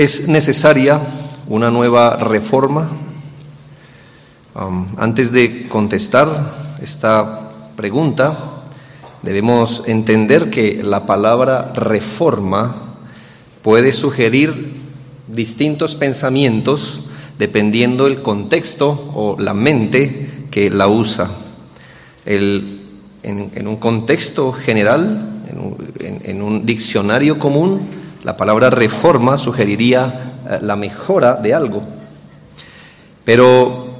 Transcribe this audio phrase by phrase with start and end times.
[0.00, 0.98] ¿Es necesaria
[1.46, 2.88] una nueva reforma?
[4.96, 8.62] Antes de contestar esta pregunta,
[9.20, 12.94] debemos entender que la palabra reforma
[13.60, 14.72] puede sugerir
[15.28, 17.02] distintos pensamientos
[17.38, 21.28] dependiendo el contexto o la mente que la usa.
[22.24, 25.42] en, un contexto general,
[26.00, 31.82] en un, diccionario común, la palabra reforma sugeriría eh, la mejora de algo.
[33.24, 33.90] Pero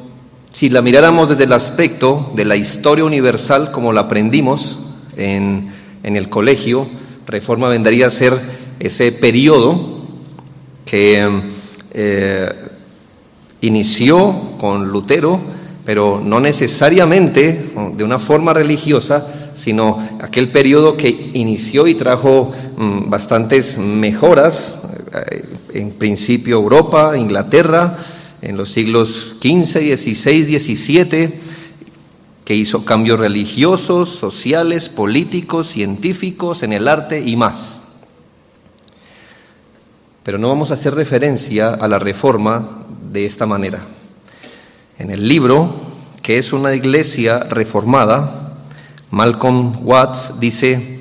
[0.51, 4.79] si la miráramos desde el aspecto de la historia universal como la aprendimos
[5.17, 5.71] en,
[6.03, 6.89] el colegio,
[7.27, 8.39] reforma vendría a ser
[8.79, 10.01] ese periodo
[10.85, 11.29] que
[11.93, 12.53] eh,
[13.61, 15.41] inició con Lutero,
[15.85, 19.27] pero no necesariamente de una forma religiosa,
[19.61, 25.45] sino aquel periodo que inició y trajo mm, bastantes mejoras, eh,
[25.75, 27.99] en principio Europa, Inglaterra,
[28.41, 31.41] en los siglos XV, XVI, XVII,
[32.47, 37.83] que hizo cambios religiosos, sociales, políticos, científicos, en el arte y más.
[40.23, 43.83] Pero no vamos a hacer referencia a la reforma de esta manera.
[44.99, 45.75] En el libro,
[46.23, 48.50] que es una iglesia reformada,
[49.11, 51.01] Malcolm Watts dice,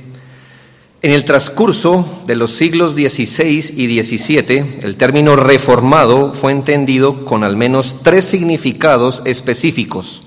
[1.01, 7.43] en el transcurso de los siglos XVI y XVII, el término reformado fue entendido con
[7.43, 10.23] al menos tres significados específicos.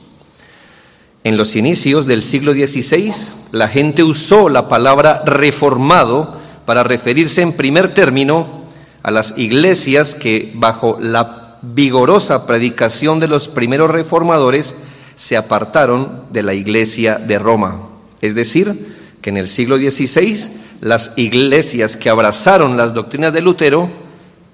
[1.25, 3.13] En los inicios del siglo XVI,
[3.51, 8.63] la gente usó la palabra reformado para referirse en primer término
[9.03, 14.75] a las iglesias que bajo la vigorosa predicación de los primeros reformadores
[15.17, 17.89] se apartaron de la iglesia de Roma.
[18.21, 20.51] Es decir, que en el siglo XVI
[20.81, 23.89] las iglesias que abrazaron las doctrinas de Lutero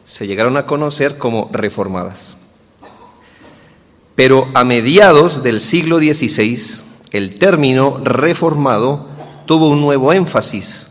[0.04, 2.36] se llegaron a conocer como reformadas.
[4.14, 6.82] Pero a mediados del siglo XVI,
[7.12, 9.08] el término reformado
[9.46, 10.90] tuvo un nuevo énfasis.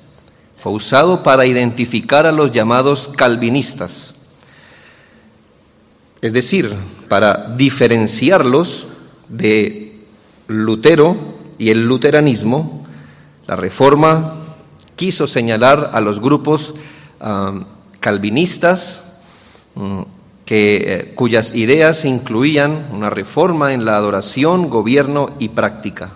[0.57, 4.15] Fue usado para identificar a los llamados calvinistas,
[6.21, 6.73] es decir,
[7.07, 8.87] para diferenciarlos
[9.29, 10.05] de
[10.47, 11.17] Lutero
[11.57, 12.85] y el luteranismo,
[13.47, 14.35] la reforma
[14.95, 16.75] quiso señalar a los grupos
[17.19, 17.63] ah,
[17.99, 19.03] calvinistas
[19.75, 20.01] mm,
[20.45, 26.11] que, eh, cuyas ideas incluían una reforma en la adoración, gobierno y práctica.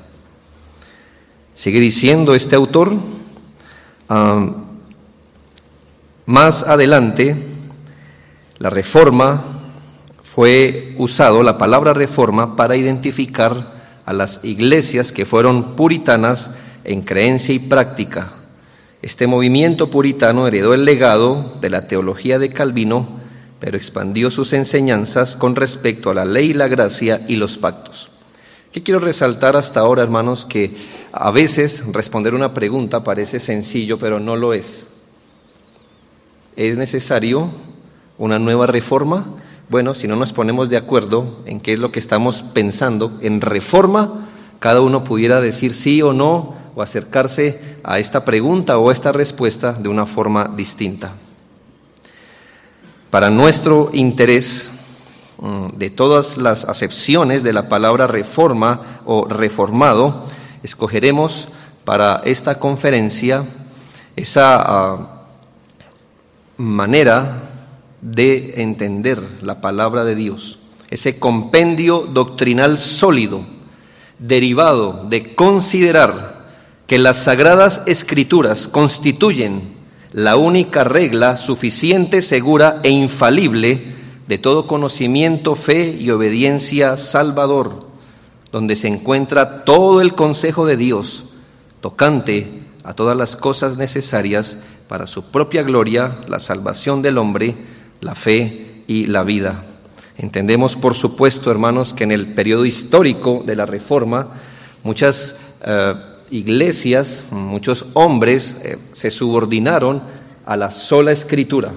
[1.53, 2.93] Sigue diciendo este autor,
[4.09, 4.47] ah,
[6.25, 7.35] más adelante,
[8.57, 9.60] la reforma
[10.33, 13.73] fue usado la palabra reforma para identificar
[14.05, 16.51] a las iglesias que fueron puritanas
[16.85, 18.31] en creencia y práctica.
[19.01, 23.19] Este movimiento puritano heredó el legado de la teología de Calvino,
[23.59, 28.09] pero expandió sus enseñanzas con respecto a la ley, la gracia y los pactos.
[28.71, 30.45] ¿Qué quiero resaltar hasta ahora, hermanos?
[30.45, 30.73] Que
[31.11, 34.93] a veces responder una pregunta parece sencillo, pero no lo es.
[36.55, 37.51] ¿Es necesario
[38.17, 39.35] una nueva reforma?
[39.71, 43.39] Bueno, si no nos ponemos de acuerdo en qué es lo que estamos pensando en
[43.39, 44.27] reforma,
[44.59, 49.13] cada uno pudiera decir sí o no o acercarse a esta pregunta o a esta
[49.13, 51.13] respuesta de una forma distinta.
[53.11, 54.71] Para nuestro interés
[55.39, 60.25] mm, de todas las acepciones de la palabra reforma o reformado,
[60.63, 61.47] escogeremos
[61.85, 63.45] para esta conferencia
[64.17, 65.21] esa ah,
[66.57, 67.50] manera
[68.01, 73.45] de entender la palabra de Dios, ese compendio doctrinal sólido,
[74.19, 76.49] derivado de considerar
[76.87, 79.73] que las sagradas escrituras constituyen
[80.11, 83.93] la única regla suficiente, segura e infalible
[84.27, 87.87] de todo conocimiento, fe y obediencia salvador,
[88.51, 91.25] donde se encuentra todo el consejo de Dios
[91.79, 94.57] tocante a todas las cosas necesarias
[94.87, 97.55] para su propia gloria, la salvación del hombre,
[98.01, 99.63] la fe y la vida.
[100.17, 104.33] Entendemos, por supuesto, hermanos, que en el periodo histórico de la Reforma,
[104.83, 105.93] muchas eh,
[106.29, 110.03] iglesias, muchos hombres eh, se subordinaron
[110.45, 111.71] a la sola escritura.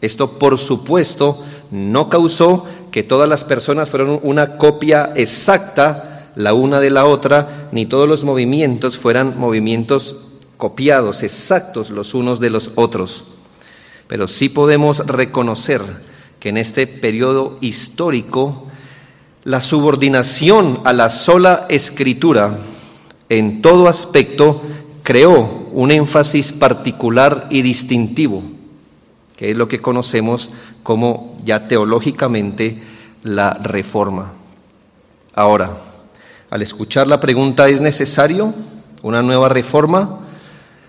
[0.00, 6.78] Esto, por supuesto, no causó que todas las personas fueran una copia exacta la una
[6.78, 10.16] de la otra, ni todos los movimientos fueran movimientos
[10.56, 13.24] copiados, exactos los unos de los otros.
[14.08, 15.82] Pero sí podemos reconocer
[16.40, 18.66] que en este periodo histórico
[19.44, 22.58] la subordinación a la sola escritura
[23.28, 24.62] en todo aspecto
[25.02, 28.42] creó un énfasis particular y distintivo.
[29.36, 30.50] que es lo que conocemos
[30.82, 32.82] como ya teológicamente
[33.22, 34.32] la reforma.
[35.32, 35.76] Ahora,
[36.50, 38.52] al escuchar la pregunta, ¿es necesario
[39.02, 40.18] una nueva reforma?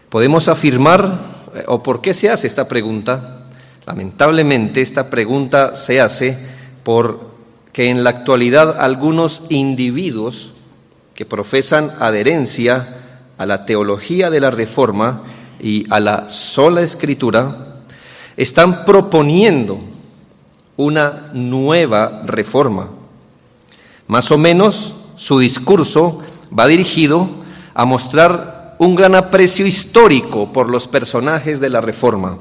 [0.10, 1.20] Podemos afirmar,
[1.68, 3.46] o por qué se hace esta pregunta,
[3.86, 6.38] lamentablemente esta pregunta se hace
[6.84, 10.54] porque en la actualidad algunos individuos
[11.16, 12.96] que profesan adherencia
[13.38, 15.24] a la teología de la reforma
[15.60, 17.82] y a la sola escritura,
[18.38, 19.80] están proponiendo
[20.78, 22.90] una nueva reforma.
[24.08, 26.22] Más o menos su discurso
[26.58, 27.30] va dirigido
[27.74, 32.38] a mostrar un gran aprecio histórico por los personajes de la reforma,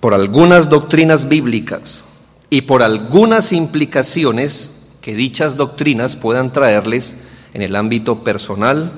[0.00, 2.06] por algunas doctrinas bíblicas
[2.48, 7.14] y por algunas implicaciones que dichas doctrinas puedan traerles
[7.52, 8.90] en el ámbito personal,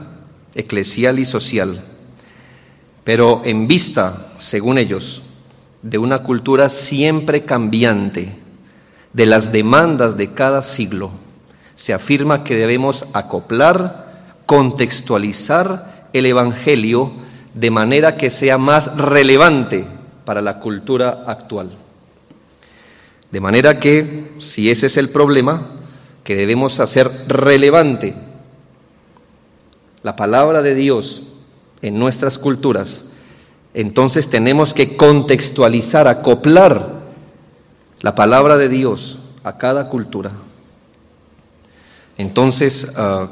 [0.55, 1.85] eclesial y social.
[3.03, 5.23] Pero en vista, según ellos,
[5.83, 8.37] de una cultura siempre cambiante,
[9.13, 11.11] de las demandas de cada siglo,
[11.75, 14.08] se afirma que debemos acoplar,
[14.49, 17.13] contextualizar el Evangelio
[17.53, 19.87] de manera que sea más relevante
[20.25, 21.71] para la cultura actual.
[23.31, 25.73] De manera que, si ese es el problema,
[26.25, 28.15] que debemos hacer relevante
[30.03, 31.25] la palabra de Dios
[31.83, 33.05] en nuestras culturas,
[33.75, 36.89] entonces tenemos que contextualizar, acoplar
[38.01, 40.33] la palabra de Dios a cada cultura.
[42.17, 43.29] Entonces, ah,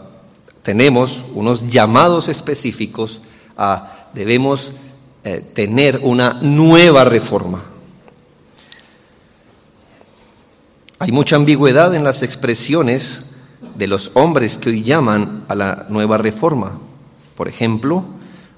[0.67, 3.23] tenemos unos llamados específicos
[3.57, 4.73] a, debemos
[5.23, 7.63] eh, tener una nueva reforma.
[10.99, 13.37] Hay mucha ambigüedad en las expresiones
[13.77, 16.81] de los hombres que hoy llaman a la nueva reforma.
[17.37, 18.03] Por ejemplo,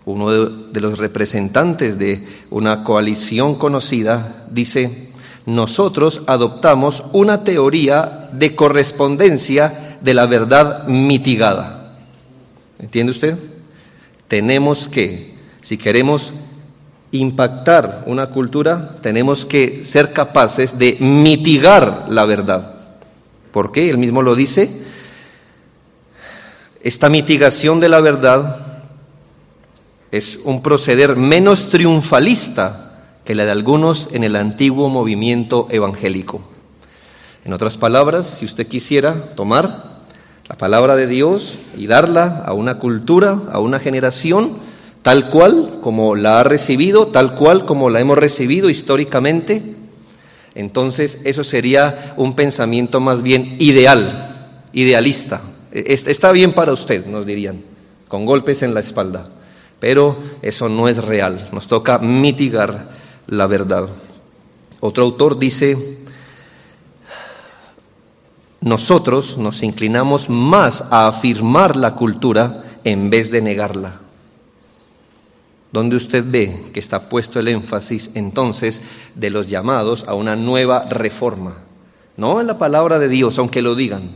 [0.07, 5.11] uno de, de los representantes de una coalición conocida dice,
[5.45, 11.78] nosotros adoptamos una teoría de correspondencia de la verdad mitigada.
[12.79, 13.39] ¿Entiende usted?
[14.29, 16.35] Tenemos que, si queremos
[17.11, 22.75] impactar una cultura, tenemos que ser capaces de mitigar la verdad.
[23.53, 23.89] ¿Por qué?
[23.89, 24.71] Él mismo lo dice.
[26.83, 28.67] Esta mitigación de la verdad
[30.11, 32.85] es un proceder menos triunfalista
[33.25, 36.49] que la de algunos en el antiguo movimiento evangélico.
[37.45, 39.88] En otras palabras, si usted quisiera tomar
[40.49, 44.59] la palabra de Dios y darla a una cultura, a una generación,
[45.03, 49.75] tal cual como la ha recibido, tal cual como la hemos recibido históricamente,
[50.55, 55.43] entonces eso sería un pensamiento más bien ideal, idealista.
[55.71, 57.63] E-, está bien para usted, nos dirían,
[58.09, 59.29] con golpes en la espalda,
[59.79, 62.89] pero eso no es real, nos toca mitigar
[63.27, 63.89] la verdad.
[64.81, 65.98] Otro autor dice,
[68.61, 74.01] nosotros nos inclinamos más a afirmar la cultura en vez de negarla.
[75.71, 78.83] Donde usted ve que está puesto el énfasis entonces
[79.15, 81.59] de los llamados a una nueva reforma.
[82.17, 84.11] No en la palabra de Dios, aunque lo digan.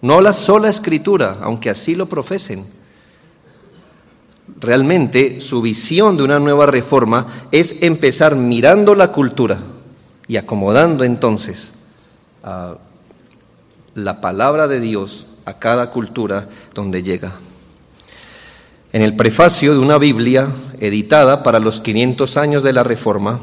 [0.00, 2.64] No la sola escritura, aunque así lo profesen.
[4.58, 9.60] Realmente su visión de una nueva reforma es empezar mirando la cultura
[10.26, 11.74] y acomodando entonces
[12.42, 12.76] a
[13.94, 17.32] la palabra de Dios a cada cultura donde llega.
[18.92, 20.48] En el prefacio de una Biblia
[20.80, 23.40] editada para los 500 años de la Reforma,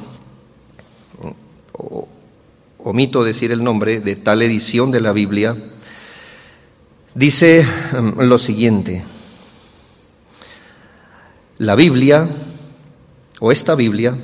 [2.80, 5.56] omito decir el nombre de tal edición de la Biblia,
[7.14, 9.04] dice mm, lo siguiente,
[11.58, 12.28] la Biblia,
[13.40, 14.16] o esta Biblia,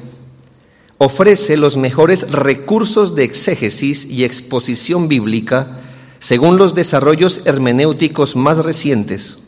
[0.98, 5.80] ofrece los mejores recursos de exégesis y exposición bíblica
[6.24, 9.40] según los desarrollos hermenéuticos más recientes,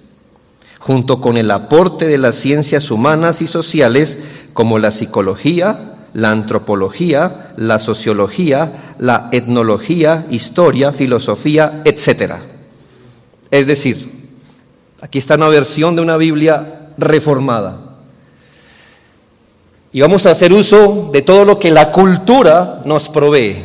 [0.78, 4.18] junto con el aporte de las ciencias humanas y sociales
[4.52, 12.34] como la psicología, la antropología, la sociología, la etnología, historia, filosofía, etc.
[13.52, 14.28] Es decir,
[15.00, 17.80] aquí está una versión de una Biblia reformada.
[19.94, 23.64] Y vamos a hacer uso de todo lo que la cultura nos provee.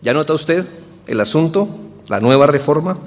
[0.00, 0.77] ¿Ya nota usted?
[1.08, 1.68] El asunto,
[2.08, 2.98] la nueva reforma.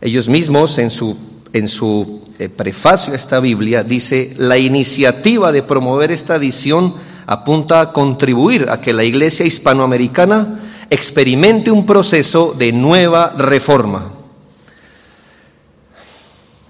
[0.00, 1.16] Ellos mismos en su,
[1.52, 6.94] en su eh, prefacio a esta Biblia dice, la iniciativa de promover esta edición
[7.26, 14.10] apunta a contribuir a que la iglesia hispanoamericana experimente un proceso de nueva reforma.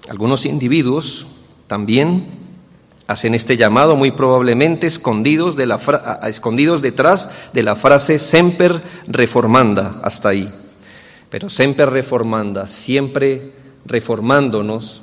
[0.07, 1.25] Algunos individuos
[1.67, 2.40] también
[3.11, 5.79] hacen este llamado muy probablemente escondidos, de la
[6.27, 10.51] escondidos detrás de la frase semper reformanda, hasta ahí.
[11.29, 13.51] Pero semper reformanda, siempre
[13.85, 15.01] reformándonos,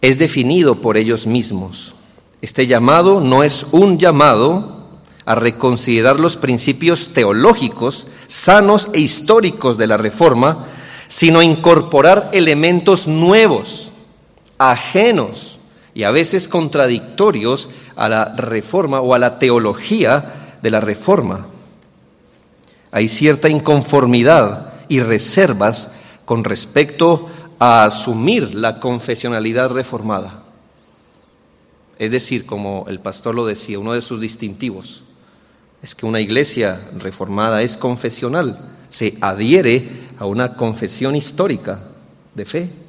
[0.00, 1.94] es definido por ellos mismos.
[2.40, 4.76] Este llamado no es un llamado
[5.24, 10.66] a reconsiderar los principios teológicos, sanos e históricos de la Reforma,
[11.08, 13.90] sino incorporar elementos nuevos,
[14.58, 15.55] ajenos
[15.96, 21.46] y a veces contradictorios a la Reforma o a la teología de la Reforma.
[22.90, 25.90] Hay cierta inconformidad y reservas
[26.26, 30.42] con respecto a asumir la confesionalidad reformada.
[31.98, 35.02] Es decir, como el pastor lo decía, uno de sus distintivos
[35.82, 38.60] es que una iglesia reformada es confesional,
[38.90, 39.88] se adhiere
[40.18, 41.80] a una confesión histórica
[42.34, 42.85] de fe.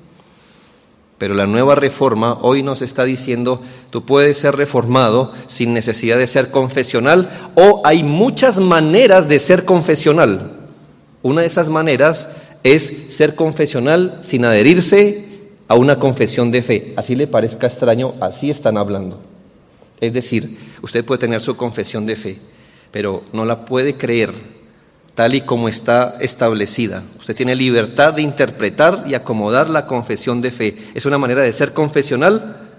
[1.18, 6.28] Pero la nueva reforma hoy nos está diciendo, tú puedes ser reformado sin necesidad de
[6.28, 10.52] ser confesional o hay muchas maneras de ser confesional.
[11.24, 12.30] Una de esas maneras
[12.64, 15.26] es ser confesional sin adherirse
[15.68, 16.94] a una confesión de fe.
[16.96, 19.20] Así le parezca extraño, así están hablando.
[20.00, 22.40] Es decir, usted puede tener su confesión de fe,
[22.92, 24.57] pero no la puede creer
[25.18, 27.02] tal y como está establecida.
[27.18, 30.78] Usted tiene libertad de interpretar y acomodar la confesión de fe.
[30.94, 32.70] Es una manera de ser confesional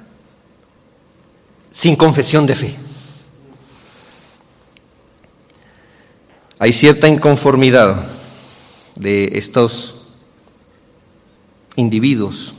[1.73, 2.77] sin confesión de fe.
[6.61, 8.05] Hay cierta inconformidad
[8.95, 9.97] de estos
[11.75, 12.55] individuos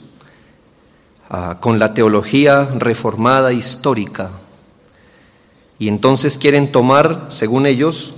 [1.29, 4.31] ah, con la teología reformada histórica.
[5.77, 8.13] Y entonces quieren tomar, según ellos,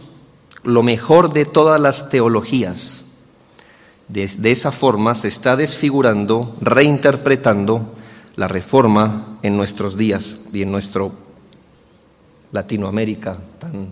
[0.63, 3.06] lo mejor de todas las teologías.
[4.08, 7.94] De, esa forma se está desfigurando, reinterpretando
[8.36, 11.13] la reforma en nuestros días y en nuestro
[12.51, 13.88] Latinoamérica tan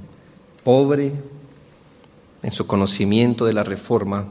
[0.64, 1.14] pobre,
[2.44, 4.26] en su conocimiento de la reforma,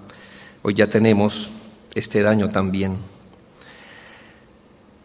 [0.63, 1.51] hoy ya tenemos
[1.95, 2.99] este daño también.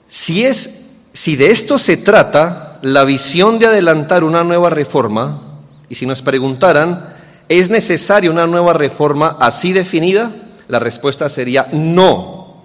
[0.07, 5.41] Si es si de esto se trata, la visión de adelantar una nueva reforma,
[5.87, 7.12] y si nos preguntaran,
[7.59, 10.31] ¿es necesaria una nueva reforma así definida?
[10.67, 12.63] La respuesta sería no,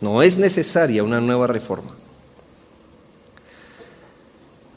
[0.00, 1.92] no es necesaria una nueva reforma.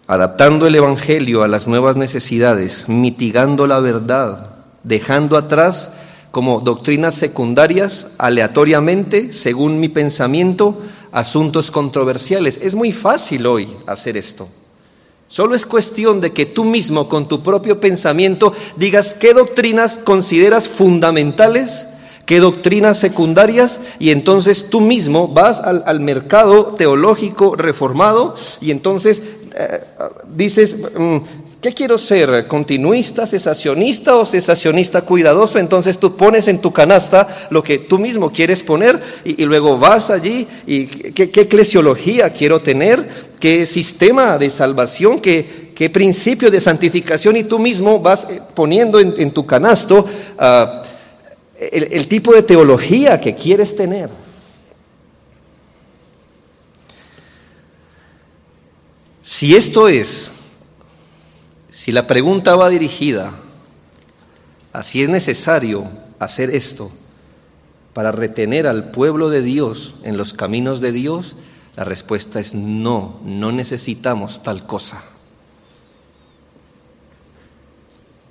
[0.07, 5.91] Adaptando el Evangelio a las nuevas necesidades, mitigando la verdad, dejando atrás
[6.31, 10.81] como doctrinas secundarias, aleatoriamente, según mi pensamiento,
[11.11, 12.59] asuntos controversiales.
[12.61, 14.47] Es muy fácil hoy hacer esto.
[15.31, 20.67] Solo es cuestión de que tú mismo, con tu propio pensamiento, digas qué doctrinas consideras
[20.67, 21.87] fundamentales,
[22.25, 29.23] qué doctrinas secundarias, y entonces tú mismo vas al, mercado teológico reformado y entonces
[29.55, 29.79] eh,
[30.35, 31.17] dices, mm,
[31.61, 32.47] ¿Qué quiero ser?
[32.47, 35.59] ¿Continuista, cesacionista o cesacionista cuidadoso?
[35.59, 40.09] Entonces tú pones en tu canasta lo que tú mismo quieres poner y, luego vas
[40.09, 43.07] allí y ¿qué, eclesiología quiero tener,
[43.39, 48.99] qué sistema de salvación, qué, qué principio de santificación y tú mismo vas eh, poniendo
[48.99, 50.07] en, tu canasto
[50.39, 50.81] ah,
[51.59, 54.09] el tipo de teología que quieres tener.
[59.21, 60.31] Si esto es
[61.71, 63.31] si la pregunta va dirigida
[64.73, 65.87] a si es necesario
[66.19, 66.91] hacer esto
[67.93, 71.37] para retener al pueblo de Dios en los caminos de Dios,
[71.77, 75.01] la respuesta es no, no necesitamos tal cosa.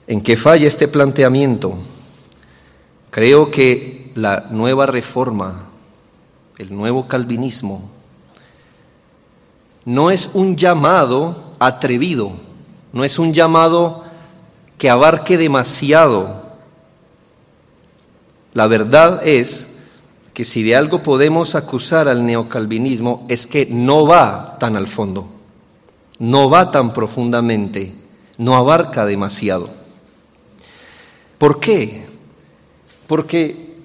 [0.06, 1.78] ¿En qué falla este planteamiento?
[3.10, 5.64] Creo que la nueva reforma,
[6.58, 7.90] el nuevo calvinismo,
[9.86, 12.49] no es un llamado atrevido
[12.92, 14.04] no es un llamado
[14.78, 16.42] que abarque demasiado.
[18.54, 19.68] La verdad es
[20.34, 25.28] que si de algo podemos acusar al neocalvinismo es que no va tan al fondo,
[26.18, 27.92] no va tan profundamente,
[28.38, 29.70] no abarca demasiado.
[31.38, 32.06] ¿Por qué?
[33.06, 33.76] Porque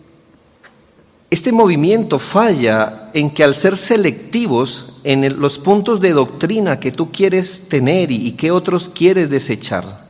[1.30, 7.14] este movimiento falla en que al ser selectivos en los puntos de doctrina que tú
[7.14, 10.06] quieres tener y, que otros quieres desechar,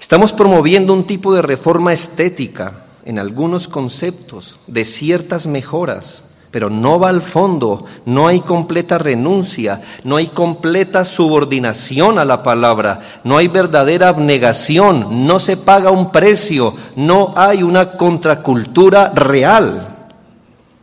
[0.00, 6.98] estamos promoviendo un tipo de reforma estética en algunos conceptos, de ciertas mejoras, pero no
[6.98, 13.36] va al fondo, no hay completa renuncia, no hay completa subordinación a la palabra, no
[13.36, 19.89] hay verdadera abnegación, no se paga un precio, no hay una contracultura real.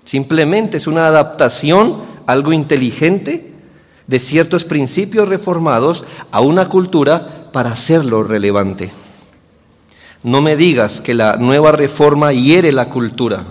[0.07, 1.97] Simplemente es una adaptación,
[2.27, 3.51] algo inteligente,
[4.07, 8.89] de ciertos principios reformados a una cultura para hacerlo relevante.
[10.23, 13.47] No me digas que la nueva reforma hiere la cultura.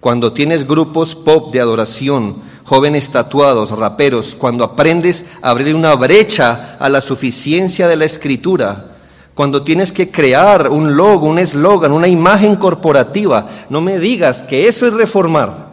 [0.00, 6.76] Cuando tienes grupos pop de adoración, jóvenes tatuados, raperos, cuando aprendes a abrir una brecha
[6.80, 8.96] a la suficiencia de la escritura,
[9.38, 14.66] cuando tienes que crear un logo, un eslogan, una imagen corporativa, no me digas que
[14.66, 15.68] eso es reformar.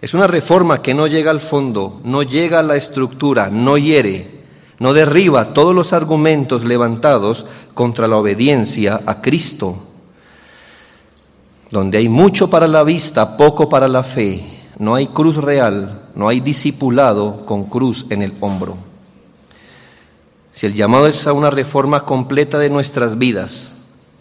[0.00, 4.44] Es una reforma que no llega al fondo, no llega a la estructura, no hiere,
[4.78, 7.44] no derriba todos los argumentos levantados
[7.74, 9.78] contra la obediencia a Cristo.
[11.70, 14.44] Donde hay mucho para la vista, poco para la fe,
[14.78, 18.89] no hay cruz real, no hay discipulado con cruz en el hombro.
[20.52, 23.72] Si el llamado es a una reforma completa de nuestras vidas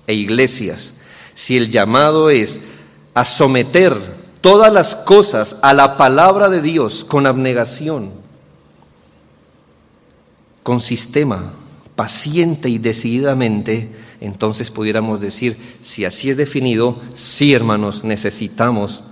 [0.08, 0.94] e iglesias,
[1.34, 2.60] si el llamado es
[3.14, 8.12] a someter todas las cosas a la palabra de Dios con abnegación,
[10.64, 11.54] con sistema,
[11.96, 13.90] paciente y decididamente,
[14.22, 19.04] entonces pudiéramos decir, si así es definido, sí hermanos, necesitamos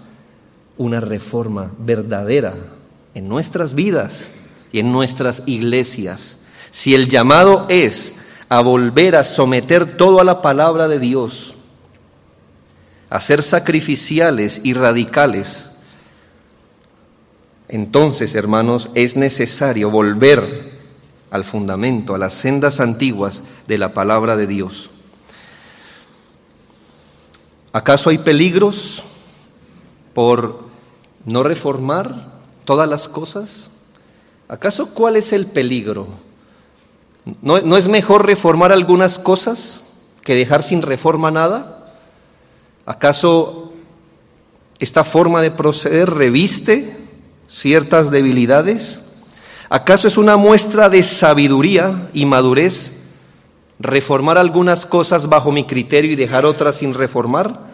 [0.77, 2.53] una reforma verdadera
[3.13, 4.29] en nuestras vidas
[4.71, 6.36] y en nuestras iglesias.
[6.71, 8.15] Si el llamado es
[8.49, 11.55] a volver a someter todo a la palabra de Dios,
[13.09, 15.71] a ser sacrificiales y radicales,
[17.67, 20.77] entonces, hermanos, es necesario volver
[21.31, 24.89] al fundamento, a las sendas antiguas de la palabra de Dios.
[27.73, 29.03] ¿Acaso hay peligros
[30.13, 30.61] por
[31.25, 32.31] no reformar
[32.63, 33.69] todas las cosas?
[34.47, 36.07] ¿Acaso cuál es el peligro?
[37.41, 39.83] ¿No, ¿No, es mejor reformar algunas cosas
[40.23, 41.93] que dejar sin reforma nada?
[42.85, 43.73] ¿Acaso
[44.79, 46.97] esta forma de proceder reviste
[47.47, 49.01] ciertas debilidades?
[49.69, 52.93] ¿Acaso es una muestra de sabiduría y madurez
[53.79, 57.67] reformar algunas cosas bajo mi criterio y dejar otras sin reformar?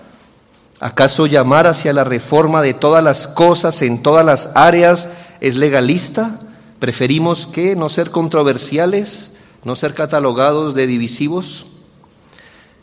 [0.79, 6.39] ¿Acaso llamar hacia la reforma de todas las cosas en todas las áreas es legalista?
[6.79, 9.32] ¿Preferimos que no ser controversiales,
[9.63, 11.65] no ser catalogados de divisivos?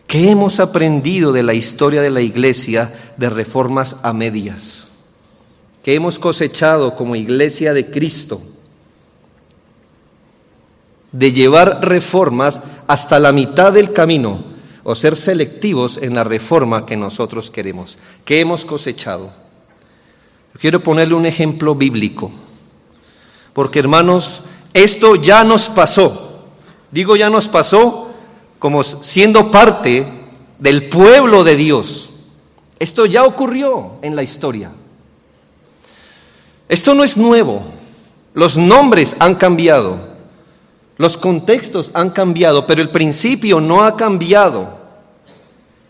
[0.06, 4.88] ¿Qué hemos aprendido de la historia de la iglesia de reformas a medias?
[5.84, 8.42] ¿Qué hemos cosechado como iglesia de Cristo?
[11.12, 14.44] De llevar reformas hasta la mitad del camino
[14.82, 17.98] o ser selectivos en la reforma que nosotros queremos.
[18.24, 19.32] ¿Qué hemos cosechado?
[20.58, 22.30] Quiero ponerle un ejemplo bíblico,
[23.52, 24.42] porque hermanos,
[24.74, 26.29] esto ya nos pasó.
[26.90, 28.11] Digo ya nos pasó
[28.59, 30.07] como siendo parte
[30.59, 32.11] del pueblo de Dios.
[32.79, 34.70] Esto ya ocurrió en la historia.
[36.68, 37.62] Esto no es nuevo.
[38.33, 39.98] Los nombres han cambiado,
[40.96, 44.79] los contextos han cambiado, pero el principio no ha cambiado.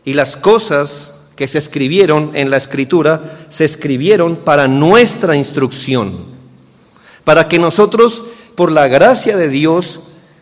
[0.05, 6.17] Y las cosas que se escribieron en la escritura se escribieron para nuestra instrucción,
[7.25, 10.01] para que nosotros, por la gracia de Dios,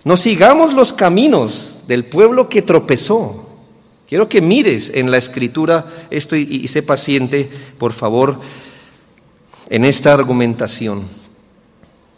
[0.09, 3.47] no sigamos los caminos del pueblo que tropezó.
[4.09, 8.41] Quiero que mires en la escritura esto y, sé paciente, por favor,
[9.69, 11.03] en esta argumentación.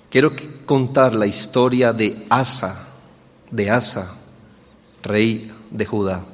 [0.08, 2.86] Quiero contar la historia de Asa,
[3.50, 4.14] de Asa,
[5.02, 6.24] rey de Judá.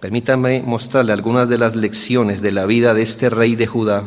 [0.00, 4.04] Permítame mostrarle algunas de las lecciones de la vida de este rey de Judá.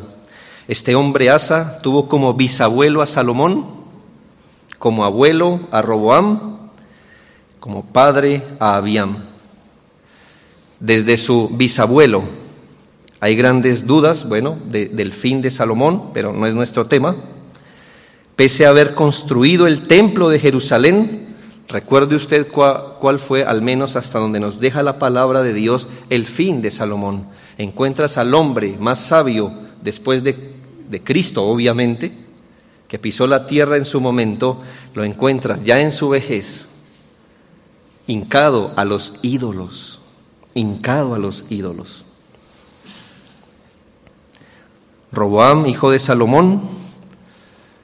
[0.67, 3.65] Este hombre Asa tuvo como bisabuelo a Salomón,
[4.77, 6.66] como abuelo a Roboam
[7.59, 9.23] como padre a Abiam.
[10.79, 12.23] Desde su bisabuelo
[13.19, 17.15] hay grandes dudas, bueno, del fin de Salomón, pero no es nuestro tema.
[18.35, 21.25] Pese a haber construido el templo de Jerusalén,
[21.67, 26.27] recuerde usted cuál, fue, al menos hasta donde nos deja la palabra de Dios, el
[26.27, 27.25] fin de Salomón.
[27.57, 30.53] Encuentras al hombre más sabio después de,
[30.87, 32.11] de Cristo, obviamente,
[32.87, 34.61] que pisó la tierra en su momento,
[34.93, 36.67] lo encuentras ya en su vejez,
[38.07, 39.99] hincado a los ídolos,
[40.53, 42.05] hincado a los ídolos.
[45.11, 46.61] Roboam, hijo de Salomón,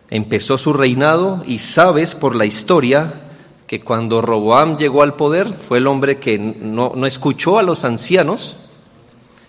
[0.10, 3.22] empezó su reinado y sabes por la historia
[3.68, 7.86] que cuando Roboam llegó al poder fue el hombre que no, no escuchó a los
[7.86, 8.58] ancianos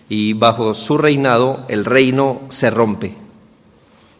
[0.09, 3.15] y bajo su reinado el reino se rompe.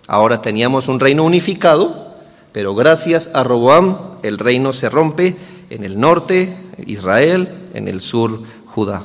[0.07, 2.15] Ahora teníamos un reino unificado,
[2.51, 5.35] pero gracias a Roboam el reino se rompe
[5.69, 9.03] en el norte Israel, en el sur Judá.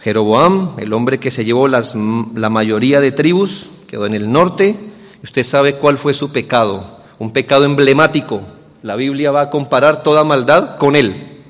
[0.00, 1.94] Jeroboam, el hombre que se llevó las,
[2.34, 4.76] la mayoría de tribus, quedó en el norte,
[5.22, 8.40] Usted sabe cuál fue su pecado, un pecado emblemático.
[8.82, 11.42] La Biblia va a comparar toda maldad con él.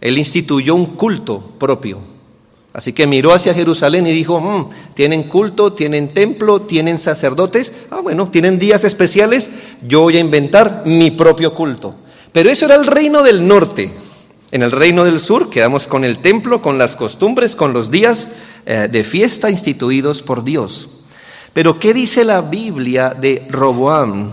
[0.00, 1.98] Él instituyó un culto propio.
[2.76, 8.00] Así que miró hacia Jerusalén y dijo, mm, tienen culto, tienen templo, tienen sacerdotes, ah
[8.02, 9.48] bueno, tienen días especiales,
[9.88, 11.94] yo voy a inventar mi propio culto.
[12.32, 13.90] Pero eso era el reino del norte.
[14.50, 18.28] En el reino del sur quedamos con el templo, con las costumbres, con los días
[18.66, 20.90] eh, de fiesta instituidos por Dios.
[21.54, 24.32] Pero ¿qué dice la Biblia de Roboam?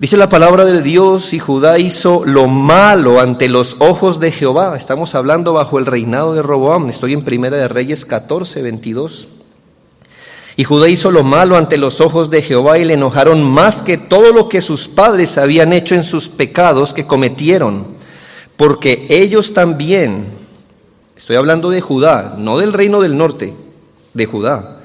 [0.00, 4.76] Dice la palabra de Dios y Judá hizo lo malo ante los ojos de Jehová.
[4.76, 6.88] Estamos hablando bajo el reinado de Roboam.
[6.88, 9.28] Estoy en Primera de Reyes 14, 22.
[10.56, 13.98] Y Judá hizo lo malo ante los ojos de Jehová y le enojaron más que
[13.98, 18.00] todo lo que sus padres habían hecho en sus pecados que cometieron
[18.60, 20.26] porque ellos también,
[21.16, 23.54] estoy hablando de Judá, no del reino del norte,
[24.12, 24.79] de Judá,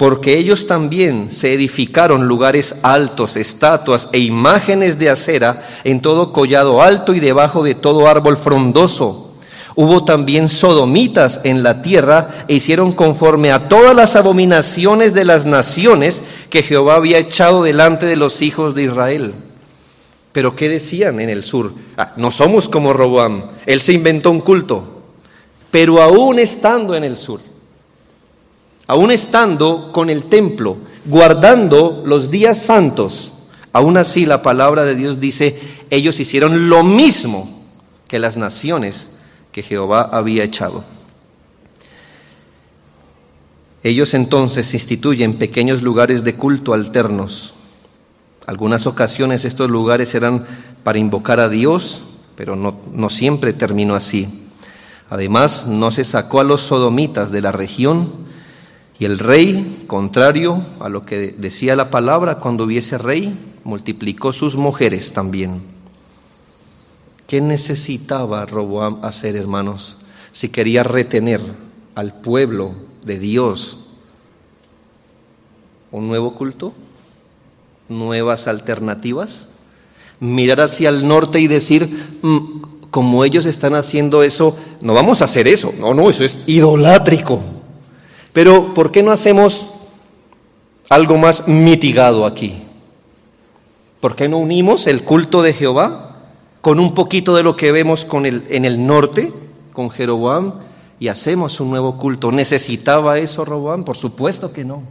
[0.00, 6.80] porque ellos también se edificaron lugares altos, estatuas e imágenes de acera en todo collado
[6.80, 9.32] alto y debajo de todo árbol frondoso.
[9.74, 15.44] Hubo también sodomitas en la tierra e hicieron conforme a todas las abominaciones de las
[15.44, 19.34] naciones que Jehová había echado delante de los hijos de Israel.
[20.32, 21.74] Pero ¿qué decían en el sur?
[21.98, 25.02] Ah, no somos como Roboam, él se inventó un culto.
[25.70, 27.42] Pero aún estando en el sur,
[28.90, 33.32] aún estando con el templo, guardando los días santos,
[33.72, 35.58] aún así la palabra de Dios dice,
[35.90, 37.64] ellos hicieron lo mismo
[38.08, 39.10] que las naciones
[39.52, 40.82] que Jehová había echado.
[43.82, 47.54] Ellos entonces instituyen pequeños lugares de culto alternos
[48.50, 50.44] algunas ocasiones estos lugares eran
[50.82, 52.02] para invocar a Dios,
[52.34, 54.26] pero no, siempre terminó así.
[55.08, 58.10] Además, no se sacó a los sodomitas de la región
[59.00, 64.54] y el rey, contrario a lo que decía la palabra cuando hubiese rey, multiplicó sus
[64.54, 65.62] mujeres también.
[67.26, 69.96] ¿Qué necesitaba Roboam hacer, hermanos,
[70.30, 71.40] si quería retener
[71.96, 73.78] al pueblo de Dios?
[75.90, 76.72] ¿Un nuevo culto?
[77.90, 79.48] nuevas alternativas,
[80.20, 85.24] mirar hacia el norte y decir, mm, como ellos están haciendo eso, no vamos a
[85.24, 87.42] hacer eso, no, no, eso es idolátrico.
[88.32, 89.68] Pero ¿por qué no hacemos
[90.88, 92.62] algo más mitigado aquí?
[94.00, 96.16] ¿Por qué no unimos el culto de Jehová
[96.60, 99.32] con un poquito de lo que vemos con el, en el norte,
[99.72, 100.60] con Jeroboam,
[100.98, 102.32] y hacemos un nuevo culto?
[102.32, 103.84] ¿Necesitaba eso Roboam?
[103.84, 104.82] Por supuesto que no.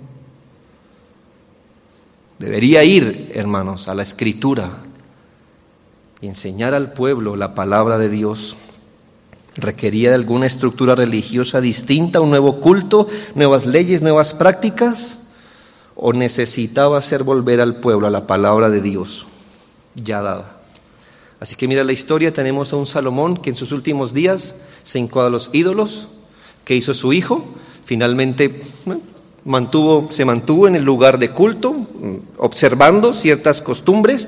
[2.39, 4.69] Debería ir, hermanos, a la escritura
[6.21, 8.55] y enseñar al pueblo la palabra de Dios.
[9.55, 15.19] ¿Requería de alguna estructura religiosa distinta, un nuevo culto, nuevas leyes, nuevas prácticas?
[15.95, 19.27] ¿O necesitaba hacer volver al pueblo a la palabra de Dios
[19.95, 20.59] ya dada?
[21.39, 24.99] Así que mira la historia, tenemos a un Salomón que en sus últimos días se
[24.99, 26.07] hincó a los ídolos,
[26.65, 27.45] que hizo su hijo,
[27.85, 28.61] finalmente
[29.45, 31.75] mantuvo, se mantuvo en el lugar de culto,
[32.37, 34.27] observando ciertas costumbres,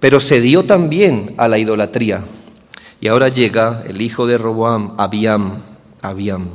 [0.00, 2.24] pero se dio también a la idolatría.
[3.02, 5.60] Y ahora llega el hijo de Roboam, Abiam,
[6.02, 6.50] Abiam.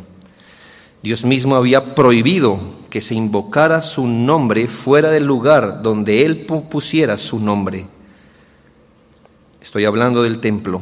[1.03, 2.57] Dios mismo había prohibido
[2.89, 7.85] que se invocara su nombre fuera del lugar donde él pusiera su nombre.
[9.61, 10.79] Estoy hablando del templo.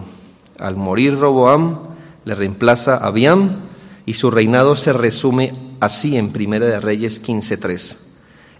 [0.59, 1.79] Al morir Roboam,
[2.25, 3.61] le reemplaza Abiam
[4.05, 7.97] y su reinado se resume así en Primera de Reyes 15:3.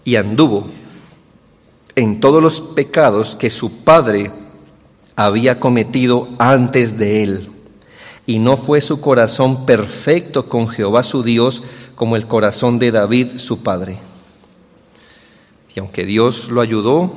[0.06, 0.70] Y anduvo
[1.96, 4.45] en todos los pecados que su padre
[5.16, 7.50] había cometido antes de él.
[8.26, 11.64] Y no fue su corazón perfecto con Jehová su Dios
[11.96, 13.98] como el corazón de David su padre.
[15.76, 17.12] Y aunque Dios lo ayudó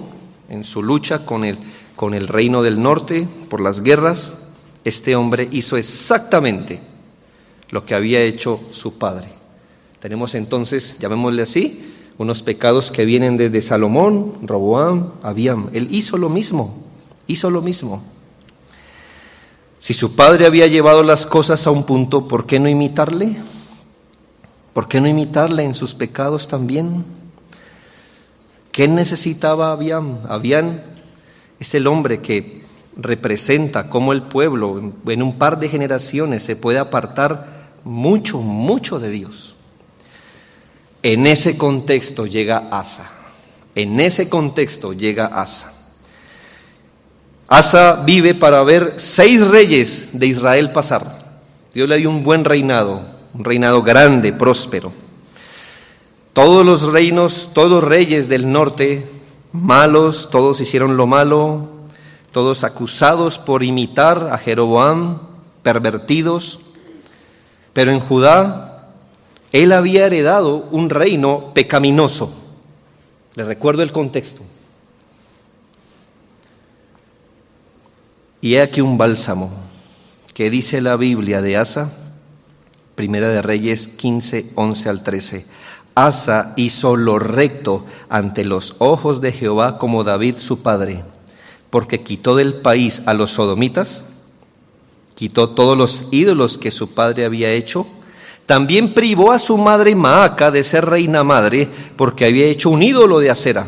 [0.49, 1.59] en su lucha con el,
[1.97, 4.35] con el reino del norte por las guerras,
[4.85, 6.81] este hombre hizo exactamente
[7.71, 9.29] lo que había hecho su padre.
[10.01, 15.71] Tenemos entonces, llamémosle así, unos pecados que vienen desde Salomón, Roboam, Abiam.
[15.73, 16.88] Él hizo lo mismo,
[17.29, 18.03] hizo lo mismo.
[19.79, 23.37] Si su padre había llevado las cosas a un punto, ¿por qué no imitarle?
[24.75, 27.05] ¿Por qué no imitarle en sus pecados también?
[28.73, 30.19] ¿Qué necesitaba Abiam?
[30.29, 30.81] Abiam
[31.61, 32.63] es el hombre que
[32.97, 39.11] representa cómo el pueblo en un par de generaciones se puede apartar mucho, mucho de
[39.11, 39.57] Dios.
[41.03, 43.11] En ese contexto llega Asa.
[43.77, 45.78] En ese contexto llega Asa.
[47.49, 51.41] Asa vive para ver seis reyes de Israel pasar.
[51.73, 53.01] Dios le dio un buen reinado,
[53.33, 54.93] un reinado grande, próspero.
[56.35, 59.09] Todos los reinos, todos los reyes del norte,
[59.53, 61.69] malos, todos hicieron lo malo,
[62.33, 65.21] todos acusados por imitar a Jeroboam,
[65.63, 66.61] pervertidos.
[67.73, 68.91] Pero en Judá,
[69.53, 72.31] él había heredado un reino pecaminoso.
[73.37, 74.43] Le recuerdo el contexto.
[78.41, 79.51] Y he aquí un bálsamo
[80.33, 81.93] que dice la Biblia de Asa,
[82.95, 85.47] Primera de Reyes 15, 11 al 13.
[85.97, 91.03] Asa hizo lo recto ante los ojos de Jehová como David su padre,
[91.71, 94.05] porque quitó del país a los sodomitas,
[95.17, 97.87] quitó todos los ídolos que su padre había hecho,
[98.47, 103.19] también privó a su madre Maaca de ser reina madre, porque había hecho un ídolo
[103.19, 103.67] de acera.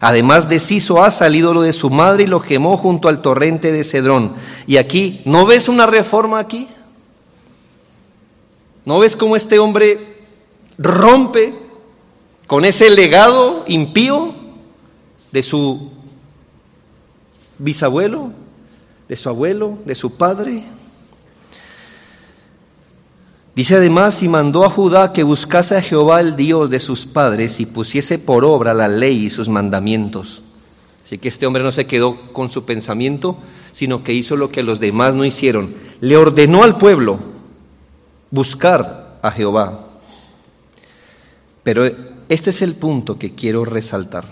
[0.00, 3.84] Además deshizo Asa el ídolo de su madre y lo quemó junto al torrente de
[3.84, 4.34] Cedrón.
[4.66, 6.68] Y aquí, ¿no ves una reforma aquí?
[8.84, 10.18] ¿No ves cómo este hombre
[10.78, 11.54] rompe
[12.46, 14.32] con ese legado impío
[15.32, 15.90] de su
[17.58, 18.32] bisabuelo,
[19.08, 20.64] de su abuelo, de su padre?
[23.56, 27.58] Dice además, y mandó a Judá que buscase a Jehová el Dios de sus padres
[27.58, 30.42] y pusiese por obra la ley y sus mandamientos.
[31.02, 33.38] Así que este hombre no se quedó con su pensamiento,
[33.72, 35.74] sino que hizo lo que los demás no hicieron.
[36.02, 37.18] Le ordenó al pueblo
[38.30, 39.86] buscar a Jehová.
[41.62, 41.86] Pero
[42.28, 44.26] este es el punto que quiero resaltar.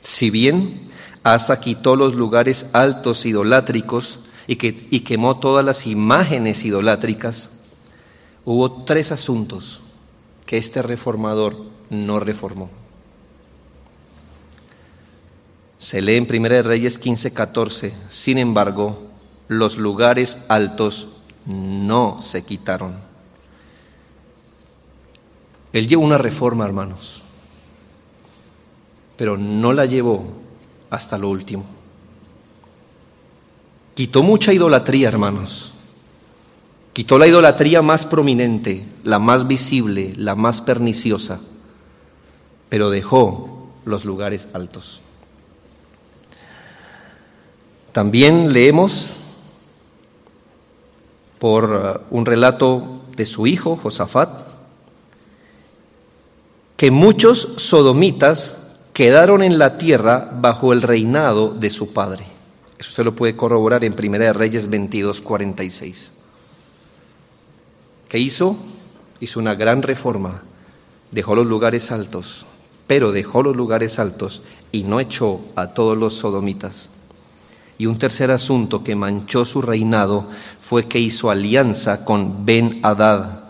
[0.00, 0.88] Si bien
[1.22, 7.50] Asa quitó los lugares altos idolátricos y, que, y quemó todas las imágenes idolátricas,
[8.44, 9.82] hubo tres asuntos
[10.46, 11.56] que este reformador
[11.90, 12.70] no reformó.
[15.78, 17.94] Se lee en 1 Reyes 15, 14.
[18.08, 19.02] Sin embargo,
[19.48, 21.08] los lugares altos
[21.46, 22.96] no se quitaron.
[25.74, 27.22] Él llevó una reforma, hermanos,
[29.16, 30.24] pero no la llevó
[30.88, 31.64] hasta lo último.
[33.94, 35.73] Quitó mucha idolatría, hermanos.
[36.94, 41.40] Quitó la idolatría más prominente, la más visible, la más perniciosa,
[42.68, 45.02] pero dejó los lugares altos.
[47.90, 49.16] También leemos
[51.40, 51.64] por
[52.10, 54.42] uh, un relato de su hijo, Josafat,
[56.76, 62.24] que muchos sodomitas quedaron en la tierra bajo el reinado de su padre.
[62.78, 66.13] Eso se lo puede corroborar en Primera de Reyes 22, 46.
[68.14, 68.56] ¿Qué hizo?
[69.18, 70.42] Hizo una gran reforma.
[71.10, 72.46] Dejó los lugares altos,
[72.86, 76.90] pero dejó los lugares altos y no echó a todos los sodomitas.
[77.76, 80.28] Y un tercer asunto que manchó su reinado
[80.60, 83.40] fue que hizo alianza con Ben Hadad.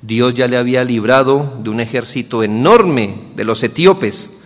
[0.00, 4.42] Dios ya le había librado de un ejército enorme de los etíopes.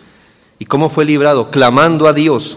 [0.58, 1.50] ¿Y cómo fue librado?
[1.50, 2.56] Clamando a Dios.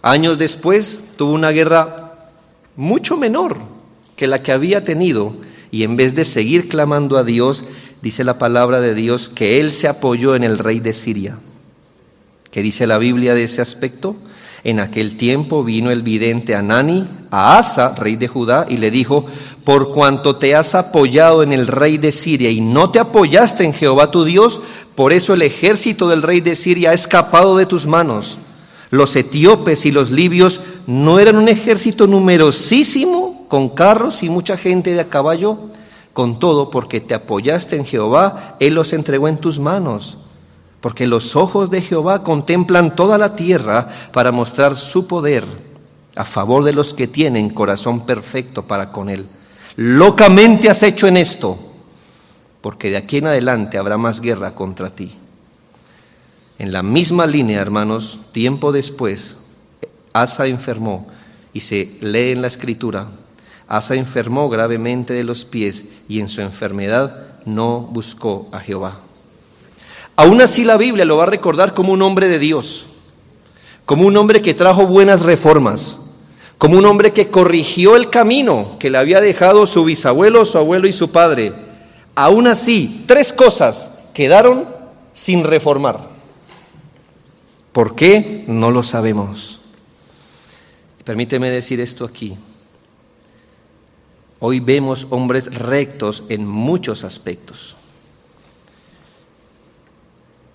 [0.00, 2.30] Años después tuvo una guerra
[2.76, 3.73] mucho menor,
[4.16, 5.34] que la que había tenido,
[5.70, 7.64] y en vez de seguir clamando a Dios,
[8.02, 11.38] dice la palabra de Dios que él se apoyó en el rey de Siria.
[12.50, 14.14] ¿Qué dice la Biblia de ese aspecto?
[14.62, 19.26] En aquel tiempo vino el vidente Anani a Asa, rey de Judá, y le dijo,
[19.64, 23.72] por cuanto te has apoyado en el rey de Siria y no te apoyaste en
[23.72, 24.60] Jehová tu Dios,
[24.94, 28.38] por eso el ejército del rey de Siria ha escapado de tus manos.
[28.90, 34.94] Los etíopes y los libios no eran un ejército numerosísimo con carros y mucha gente
[34.94, 35.58] de a caballo,
[36.12, 40.18] con todo porque te apoyaste en Jehová, Él los entregó en tus manos.
[40.80, 45.44] Porque los ojos de Jehová contemplan toda la tierra para mostrar su poder
[46.14, 49.26] a favor de los que tienen corazón perfecto para con Él.
[49.76, 51.58] Locamente has hecho en esto,
[52.60, 55.16] porque de aquí en adelante habrá más guerra contra ti.
[56.58, 59.36] En la misma línea, hermanos, tiempo después,
[60.12, 61.08] Asa enfermó
[61.52, 63.08] y se lee en la escritura
[63.68, 69.00] Asa enfermó gravemente de los pies y en su enfermedad no buscó a Jehová.
[70.16, 72.86] Aún así la Biblia lo va a recordar como un hombre de Dios,
[73.84, 76.12] como un hombre que trajo buenas reformas,
[76.58, 80.86] como un hombre que corrigió el camino que le había dejado su bisabuelo, su abuelo
[80.86, 81.52] y su padre.
[82.14, 84.68] Aún así, tres cosas quedaron
[85.12, 86.08] sin reformar.
[87.72, 88.44] ¿Por qué?
[88.46, 89.60] No lo sabemos.
[91.02, 92.38] Permíteme decir esto aquí.
[94.46, 97.78] Hoy vemos hombres rectos en muchos aspectos,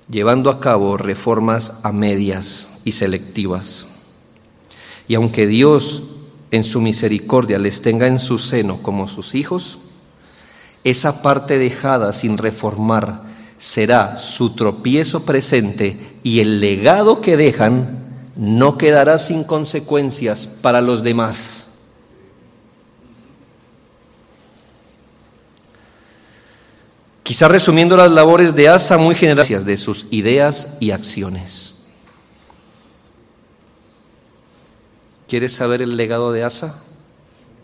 [0.08, 3.88] llevando a cabo reformas a medias y selectivas.
[5.08, 6.04] Y aunque Dios
[6.52, 9.80] en su misericordia les tenga en su seno como sus hijos,
[10.84, 13.24] esa parte dejada sin reformar
[13.58, 21.02] será su tropiezo presente y el legado que dejan no quedará sin consecuencias para los
[21.02, 21.69] demás.
[27.30, 31.76] Quizá resumiendo las labores de Asa muy generales de sus ideas y acciones.
[35.28, 36.82] ¿Quieres saber el legado de Asa?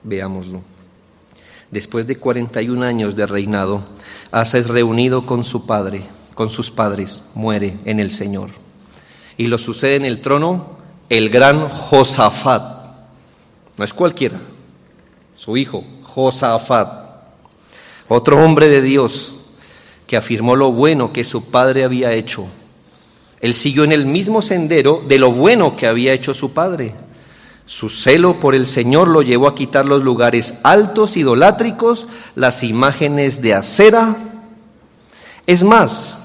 [0.04, 0.62] Veámoslo.
[1.72, 3.82] Después de 41 años de reinado,
[4.32, 6.04] Asa es reunido con su padre,
[6.36, 8.52] con sus padres, muere en el Señor.
[9.36, 10.78] Y lo sucede en el trono
[11.10, 12.86] el gran Josafat.
[13.80, 14.40] No es cualquiera,
[15.36, 17.04] su hijo, Josafat.
[18.08, 19.35] Otro hombre de Dios
[20.08, 22.46] que afirmó lo bueno que su padre había hecho.
[23.42, 26.94] Él siguió en el mismo sendero de lo bueno que había hecho su padre.
[27.66, 33.42] Su celo por el Señor lo llevó a quitar los lugares altos, idolátricos, las imágenes
[33.42, 34.16] de acera.
[35.48, 36.20] Es más,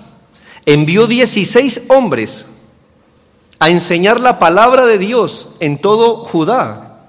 [0.67, 2.47] envió 16 hombres
[3.59, 7.01] a enseñar la palabra de Dios en todo Judá.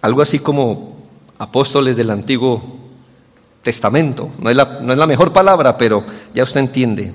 [0.00, 0.96] Algo así como
[1.38, 2.75] apóstoles del Antiguo
[3.66, 4.30] Testamento.
[4.38, 7.12] No es la, no es la mejor palabra, pero ya usted entiende.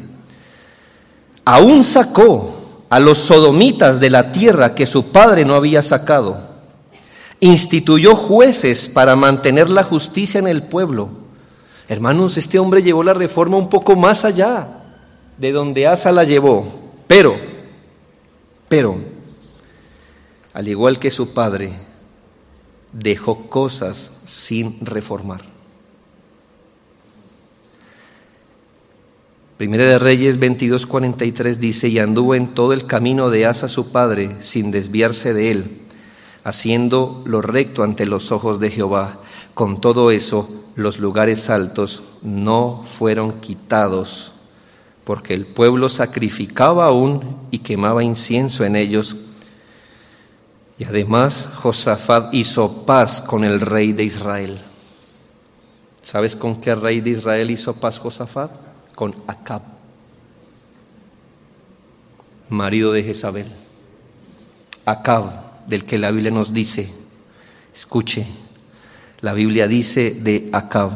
[1.46, 6.42] Aún sacó a los sodomitas de la tierra que su padre no había sacado.
[7.40, 11.10] Instituyó jueces para mantener la justicia en el pueblo.
[11.88, 14.68] Hermanos, este hombre llevó la reforma un poco más allá
[15.38, 16.68] de donde Asa la llevó.
[17.08, 17.34] Pero,
[18.68, 18.98] pero,
[20.54, 21.72] al igual que su padre,
[22.92, 25.51] dejó cosas sin reformar.
[29.62, 34.36] Primera de Reyes 22:43 dice, y anduvo en todo el camino de Asa su padre,
[34.40, 35.82] sin desviarse de él,
[36.44, 39.20] haciendo lo recto ante los ojos de Jehová.
[39.54, 44.32] Con todo eso, los lugares altos no fueron quitados,
[45.04, 49.16] porque el pueblo sacrificaba aún y quemaba incienso en ellos.
[50.80, 54.60] Y además Josafat hizo paz con el rey de Israel.
[56.02, 58.71] ¿Sabes con qué rey de Israel hizo paz Josafat?
[59.02, 59.64] Con Acab,
[62.50, 63.48] marido de Jezabel.
[64.86, 66.94] Acab, del que la Biblia nos dice,
[67.74, 68.28] escuche,
[69.22, 70.92] la Biblia dice de Acab,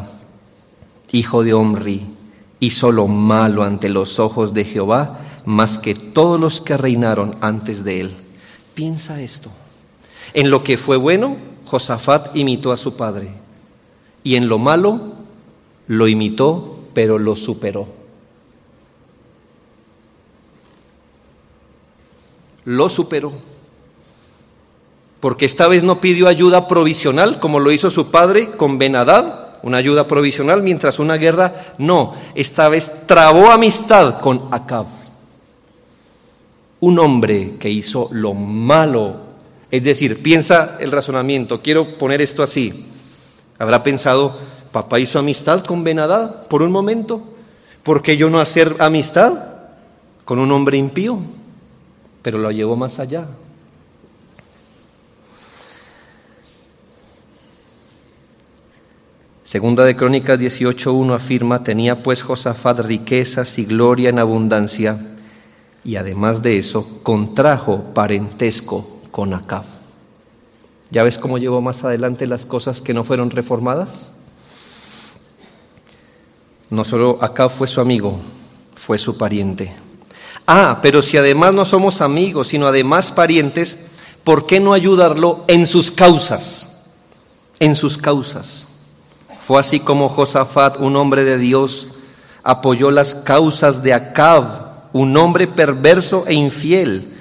[1.14, 2.06] hijo de Omri,
[2.60, 7.84] hizo lo malo ante los ojos de Jehová, más que todos los que reinaron antes
[7.84, 8.16] de él.
[8.76, 9.50] Piensa esto.
[10.36, 13.30] En lo que fue bueno, Josafat imitó a su padre,
[14.24, 15.16] y en lo malo
[15.88, 17.86] lo imitó pero lo superó.
[22.64, 23.34] Lo superó.
[25.20, 29.78] Porque esta vez no pidió ayuda provisional como lo hizo su padre con Benadad, una
[29.78, 34.86] ayuda provisional, mientras una guerra, no, esta vez trabó amistad con Acab.
[36.80, 39.18] Un hombre que hizo lo malo,
[39.70, 42.86] es decir, piensa el razonamiento, quiero poner esto así,
[43.58, 44.38] habrá pensado,
[44.76, 47.24] Papá hizo amistad con Benadad por un momento.
[47.82, 49.32] ¿Por qué yo no hacer amistad
[50.26, 51.18] con un hombre impío?
[52.22, 53.26] Pero lo llevó más allá.
[59.46, 65.00] Segunda de Crónicas 18.1 afirma, tenía pues Josafat riquezas y gloria en abundancia,
[65.86, 69.64] y además de eso contrajo parentesco con Acab.
[70.92, 74.12] ¿Ya ves cómo llevó más adelante las cosas que no fueron reformadas?
[76.70, 78.20] No solo acá fue su amigo,
[78.76, 79.74] fue su pariente.
[80.48, 83.78] Ah, pero si además no somos amigos, sino además parientes,
[84.24, 86.68] ¿por qué no ayudarlo en sus causas?
[87.60, 88.68] En sus causas.
[89.42, 91.88] Fue así como Josafat, un hombre de Dios,
[92.44, 97.14] apoyó las causas de Acab, un hombre perverso e infiel.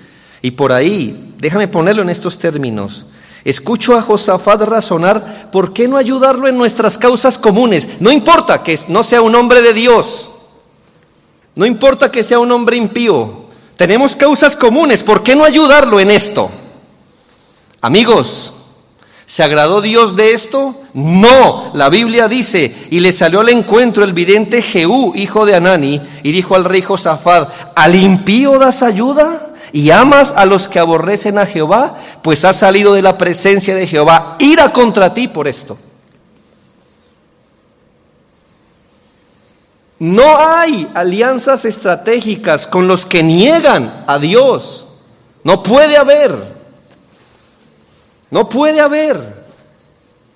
[0.43, 3.07] Y por ahí, déjame ponerlo en estos términos,
[3.45, 8.01] Escucho a Josafat razonar, ¿por qué no ayudarlo en nuestras causas comunes?
[8.01, 10.31] No importa que no sea un hombre de Dios,
[11.55, 13.45] no importa que sea un hombre impío,
[13.77, 16.51] tenemos causas comunes, ¿por qué no ayudarlo en esto?
[17.83, 18.55] Amigos,
[19.27, 20.81] ¿se agradó Dios de esto?
[20.95, 26.01] No, la Biblia dice, y le salió al encuentro el vidente Jehú, hijo de Anani,
[26.23, 29.44] y dijo al rey Josafat, ¿al impío das ayuda?
[29.75, 33.89] Y amas a los que aborrecen a Jehová, pues has salido de la presencia de
[33.89, 35.77] Jehová, ira contra ti por esto.
[39.99, 44.87] No hay alianzas estratégicas con los que niegan a Dios.
[45.43, 46.55] No puede haber.
[48.31, 49.45] No puede haber.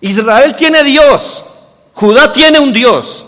[0.01, 1.45] Israel tiene Dios.
[1.95, 3.25] Judá tiene un Dios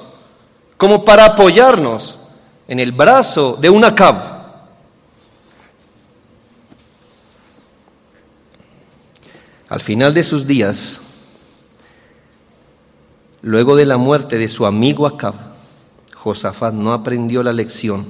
[0.77, 2.19] como para apoyarnos
[2.67, 4.30] en el brazo de un Acab.
[9.71, 11.01] Al final de sus días,
[13.41, 15.35] luego de la muerte de su amigo Acab,
[16.13, 18.07] Josafat no aprendió la lección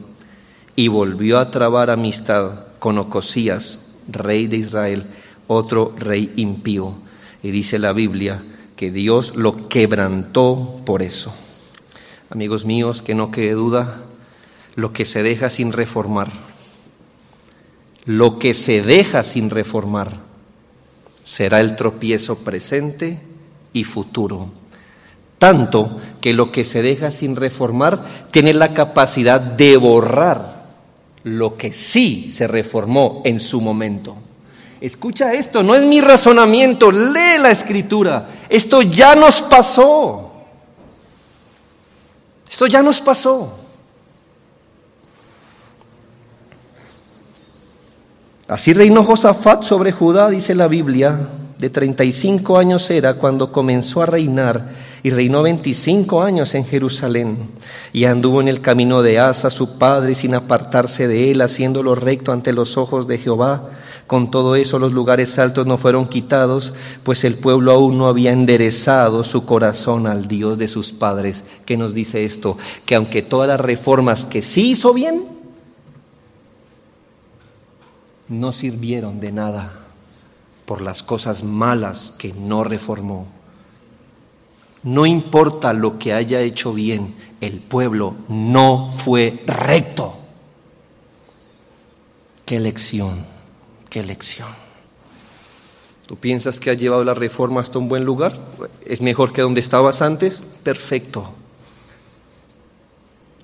[0.74, 5.04] y volvió a trabar amistad con Ocosías, rey de Israel,
[5.48, 6.94] otro rey impío.
[7.42, 8.42] Y dice la Biblia
[8.74, 11.30] que Dios lo quebrantó por eso.
[12.30, 13.98] Amigos míos, que no quede duda,
[14.76, 16.32] lo que se deja sin reformar,
[18.06, 20.29] lo que se deja sin reformar,
[21.30, 23.16] será el tropiezo presente
[23.72, 24.48] y futuro.
[25.38, 30.64] Tanto que lo que se deja sin reformar tiene la capacidad de borrar
[31.22, 34.16] lo que sí se reformó en su momento.
[34.80, 38.28] Escucha esto, no es mi razonamiento, lee la escritura.
[38.48, 40.32] Esto ya nos pasó.
[42.50, 43.59] Esto ya nos pasó.
[48.50, 51.20] Así reinó Josafat sobre Judá, dice la Biblia,
[51.56, 54.70] de 35 años era cuando comenzó a reinar
[55.04, 57.48] y reinó 25 años en Jerusalén
[57.92, 62.32] y anduvo en el camino de Asa su padre sin apartarse de él, haciéndolo recto
[62.32, 63.70] ante los ojos de Jehová.
[64.08, 66.74] Con todo eso los lugares altos no fueron quitados,
[67.04, 71.44] pues el pueblo aún no había enderezado su corazón al Dios de sus padres.
[71.66, 72.58] ¿Qué nos dice esto?
[72.84, 75.29] Que aunque todas las reformas que sí hizo bien,
[78.30, 79.72] no sirvieron de nada
[80.64, 83.26] por las cosas malas que no reformó.
[84.82, 90.16] No importa lo que haya hecho bien, el pueblo no fue recto.
[92.46, 93.26] Qué lección,
[93.90, 94.48] qué lección.
[96.06, 98.38] ¿Tú piensas que has llevado la reforma hasta un buen lugar?
[98.86, 100.42] ¿Es mejor que donde estabas antes?
[100.62, 101.32] Perfecto.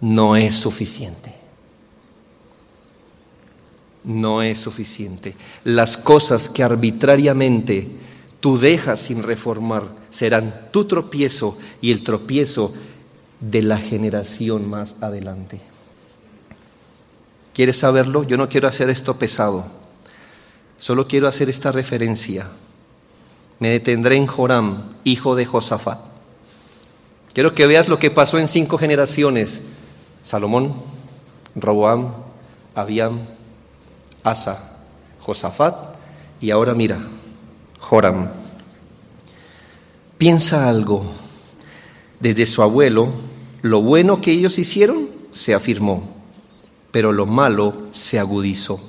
[0.01, 1.36] No es suficiente
[4.07, 5.35] no es suficiente.
[5.65, 7.89] Las cosas que arbitrariamente
[8.41, 12.73] tú dejas sin reformar serán tu tropiezo y el tropiezo
[13.41, 15.61] de la generación más adelante.
[17.53, 18.23] ¿Quieres saberlo?
[18.23, 19.67] Yo no quiero hacer esto pesado.
[20.79, 22.47] Solo quiero hacer esta referencia.
[23.59, 25.99] Me detendré en Joram, hijo de Josafat.
[27.33, 29.63] Quiero que veas lo que pasó en cinco generaciones.
[30.23, 30.75] Salomón,
[31.55, 32.13] Roboam,
[32.75, 33.21] Abiam,
[34.27, 34.59] Asa,
[35.21, 35.95] Josafat
[36.41, 36.99] y ahora mira,
[37.79, 38.27] Joram.
[40.19, 41.07] Piensa algo.
[42.19, 43.13] Desde su abuelo,
[43.63, 46.03] lo bueno que ellos hicieron se afirmó,
[46.91, 48.81] pero lo malo se agudizó.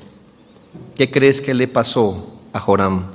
[0.96, 3.06] ¿Qué crees que le pasó a Joram?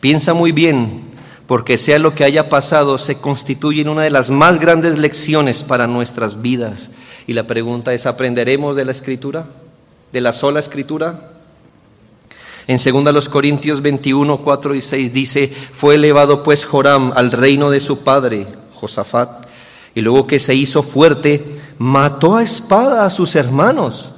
[0.00, 1.02] Piensa muy bien,
[1.46, 5.62] porque sea lo que haya pasado, se constituye en una de las más grandes lecciones
[5.62, 6.90] para nuestras vidas.
[7.28, 9.46] Y la pregunta es, ¿aprenderemos de la escritura?
[10.10, 11.33] ¿De la sola escritura?
[12.66, 17.80] En 2 Corintios 21, 4 y 6 dice, fue elevado pues Joram al reino de
[17.80, 19.46] su padre, Josafat,
[19.94, 21.44] y luego que se hizo fuerte,
[21.78, 24.12] mató a espada a sus hermanos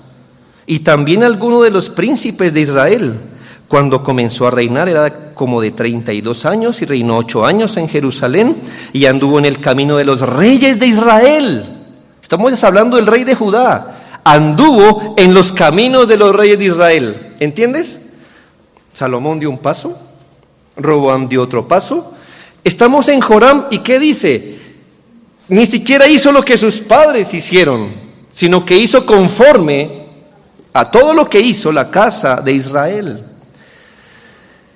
[0.65, 3.21] y también a alguno de los príncipes de Israel.
[3.69, 8.57] Cuando comenzó a reinar era como de 32 años y reinó ocho años en Jerusalén
[8.93, 11.65] y anduvo en el camino de los reyes de Israel.
[12.23, 14.21] Estamos hablando del rey de Judá.
[14.23, 17.35] Anduvo en los caminos de los reyes de Israel.
[17.41, 18.06] ¿Entiendes?
[18.97, 19.95] Salomón dio un paso,
[20.75, 22.15] Roboam dio otro paso.
[22.65, 24.57] Estamos en Joram y ¿qué dice?
[25.49, 27.93] Ni siquiera hizo lo que sus padres hicieron,
[28.31, 30.07] sino que hizo conforme
[30.73, 33.27] a todo lo que hizo la casa de Israel.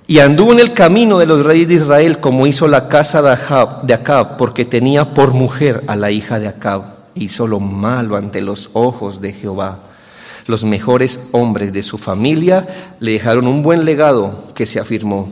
[0.07, 3.31] Y anduvo en el camino de los reyes de Israel como hizo la casa de
[3.31, 6.83] Acab, de Acab porque tenía por mujer a la hija de Acab.
[7.15, 9.79] Hizo lo malo ante los ojos de Jehová.
[10.51, 12.67] Los mejores hombres de su familia
[12.99, 15.29] le dejaron un buen legado que se afirmó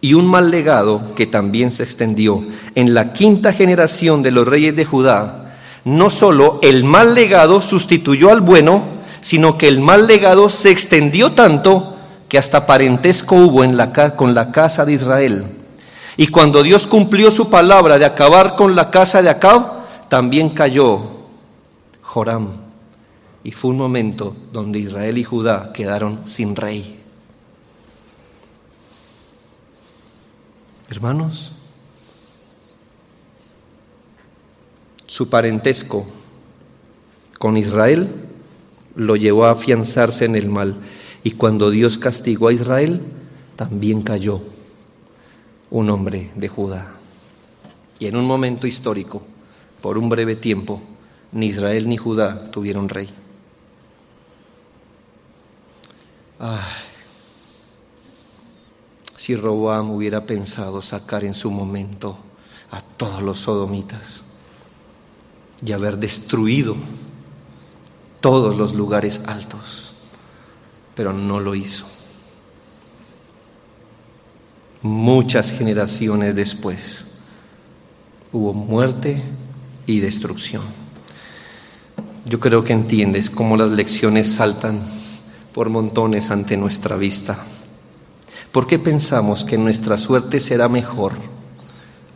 [0.00, 2.42] y un mal legado que también se extendió.
[2.74, 5.54] En la quinta generación de los reyes de Judá,
[5.84, 8.84] no solo el mal legado sustituyó al bueno,
[9.20, 11.98] sino que el mal legado se extendió tanto
[12.30, 15.44] que hasta parentesco hubo en la, con la casa de Israel.
[16.16, 21.02] Y cuando Dios cumplió su palabra de acabar con la casa de Acab, también cayó
[22.00, 22.61] Joram
[23.44, 27.00] y fue un momento donde Israel y Judá quedaron sin rey.
[30.88, 31.52] Hermanos,
[35.06, 36.06] su parentesco
[37.38, 38.08] con Israel
[38.94, 40.76] lo llevó a afianzarse en el mal.
[41.24, 43.00] Y cuando Dios castigó a Israel,
[43.56, 44.42] también cayó
[45.70, 46.94] un hombre de Judá.
[47.98, 49.22] Y en un momento histórico,
[49.80, 50.82] por un breve tiempo,
[51.32, 53.08] ni Israel ni Judá tuvieron rey.
[56.44, 56.58] Ay,
[59.16, 62.18] si Roboam hubiera pensado sacar en su momento
[62.72, 64.24] a todos los sodomitas
[65.64, 66.74] y haber destruido
[68.20, 69.92] todos los lugares altos,
[70.96, 71.86] pero no lo hizo.
[74.82, 77.04] Muchas generaciones después
[78.32, 79.22] hubo muerte
[79.86, 80.64] y destrucción.
[82.24, 84.80] Yo creo que entiendes cómo las lecciones saltan
[85.52, 87.38] por montones ante nuestra vista.
[88.50, 91.14] ¿Por qué pensamos que nuestra suerte será mejor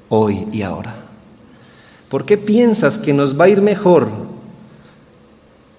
[0.09, 0.95] hoy y ahora?
[2.09, 4.09] ¿Por qué piensas que nos va a ir mejor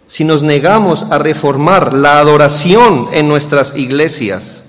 [0.07, 4.63] si nos negamos a reformar la adoración en nuestras iglesias?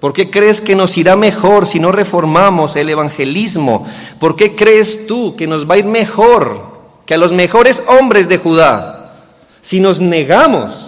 [0.00, 3.86] ¿Por qué crees que nos irá mejor si no reformamos el evangelismo?
[4.20, 6.76] ¿Por qué crees tú que nos va a ir mejor
[7.06, 9.14] que a los mejores hombres de Judá
[9.62, 10.85] si nos negamos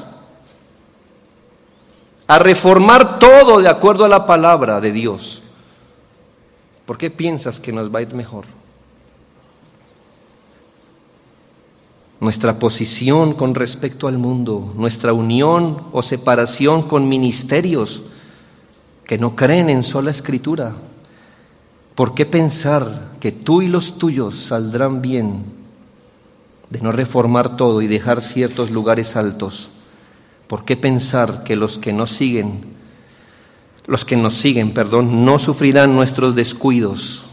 [2.29, 5.43] a reformar todo de acuerdo a la palabra de Dios?
[6.85, 8.45] ¿Por qué piensas que nos va a ir mejor?
[12.21, 18.03] Nuestra posición con respecto al mundo, nuestra unión o separación con ministerios,
[19.05, 20.75] que no creen en sola escritura.
[21.95, 25.45] ¿Por qué pensar que tú y los tuyos saldrán bien
[26.69, 29.71] de no reformar todo y dejar ciertos lugares altos?
[30.49, 32.65] ¿Por qué pensar que los que nos siguen,
[33.87, 37.25] los que nos siguen, perdón, no sufrirán nuestros descuidos?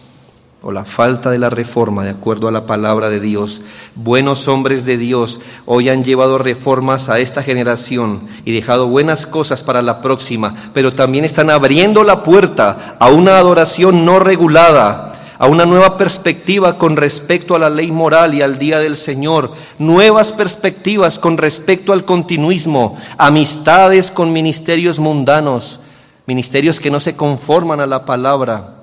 [0.67, 3.61] o la falta de la reforma de acuerdo a la palabra de Dios.
[3.93, 9.61] Buenos hombres de Dios hoy han llevado reformas a esta generación y dejado buenas cosas
[9.61, 15.47] para la próxima, pero también están abriendo la puerta a una adoración no regulada, a
[15.47, 20.31] una nueva perspectiva con respecto a la ley moral y al día del Señor, nuevas
[20.31, 25.79] perspectivas con respecto al continuismo, amistades con ministerios mundanos,
[26.25, 28.75] ministerios que no se conforman a la palabra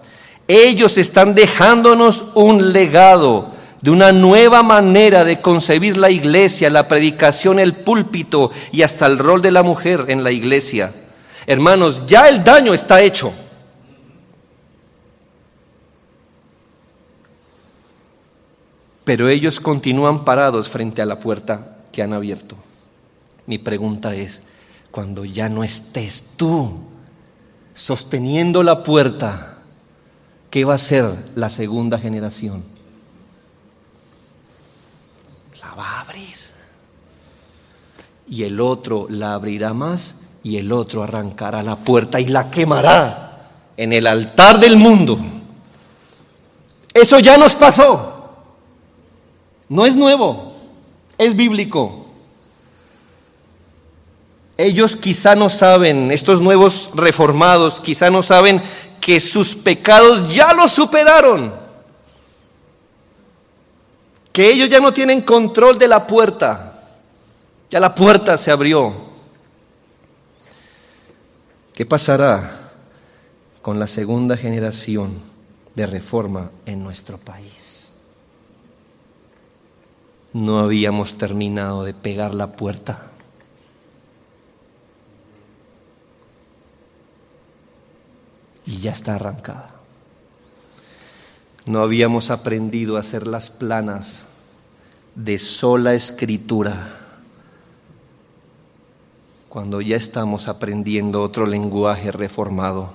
[0.48, 7.58] ellos están dejándonos un legado de una nueva manera de concebir la iglesia, la predicación,
[7.58, 10.92] el púlpito y hasta el rol de la mujer en la iglesia.
[11.46, 13.32] Hermanos, ya el daño está hecho.
[19.12, 22.56] Pero ellos continúan parados frente a la puerta que han abierto.
[23.44, 24.40] Mi pregunta es,
[24.90, 26.78] cuando ya no estés tú
[27.74, 29.58] sosteniendo la puerta,
[30.48, 32.64] ¿qué va a ser la segunda generación?
[35.60, 36.38] La va a abrir.
[38.26, 43.50] Y el otro la abrirá más y el otro arrancará la puerta y la quemará
[43.76, 45.18] en el altar del mundo.
[46.94, 48.11] Eso ya nos pasó.
[49.72, 50.52] No es nuevo,
[51.16, 52.04] es bíblico.
[54.58, 58.62] Ellos quizá no saben, estos nuevos reformados quizá no saben
[59.00, 61.54] que sus pecados ya los superaron,
[64.30, 66.78] que ellos ya no tienen control de la puerta,
[67.70, 68.92] ya la puerta se abrió.
[71.72, 72.74] ¿Qué pasará
[73.62, 75.18] con la segunda generación
[75.74, 77.71] de reforma en nuestro país?
[80.32, 83.12] No habíamos terminado de pegar la puerta.
[88.66, 89.70] y ya está arrancada.
[91.66, 94.26] No habíamos aprendido a hacer las planas
[95.14, 96.98] de sola escritura
[99.48, 102.92] cuando ya estamos aprendiendo otro lenguaje reformado.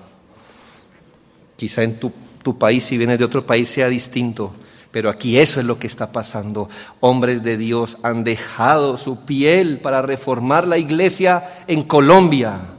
[1.56, 2.12] Quizá en tu,
[2.58, 4.54] país, si vienes de otro país, sea distinto,
[4.92, 6.70] pero aquí eso es lo que está pasando.
[7.00, 12.78] Hombres de Dios han dejado su piel para reformar la iglesia en Colombia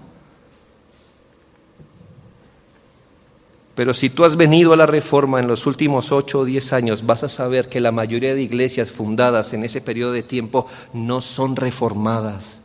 [3.78, 7.06] Pero si tú has venido a la reforma en los últimos ocho o diez años,
[7.06, 11.20] vas a saber que la mayoría de iglesias fundadas en ese periodo de tiempo no
[11.20, 12.60] son reformadas,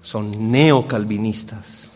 [0.00, 1.90] son neocalvinistas.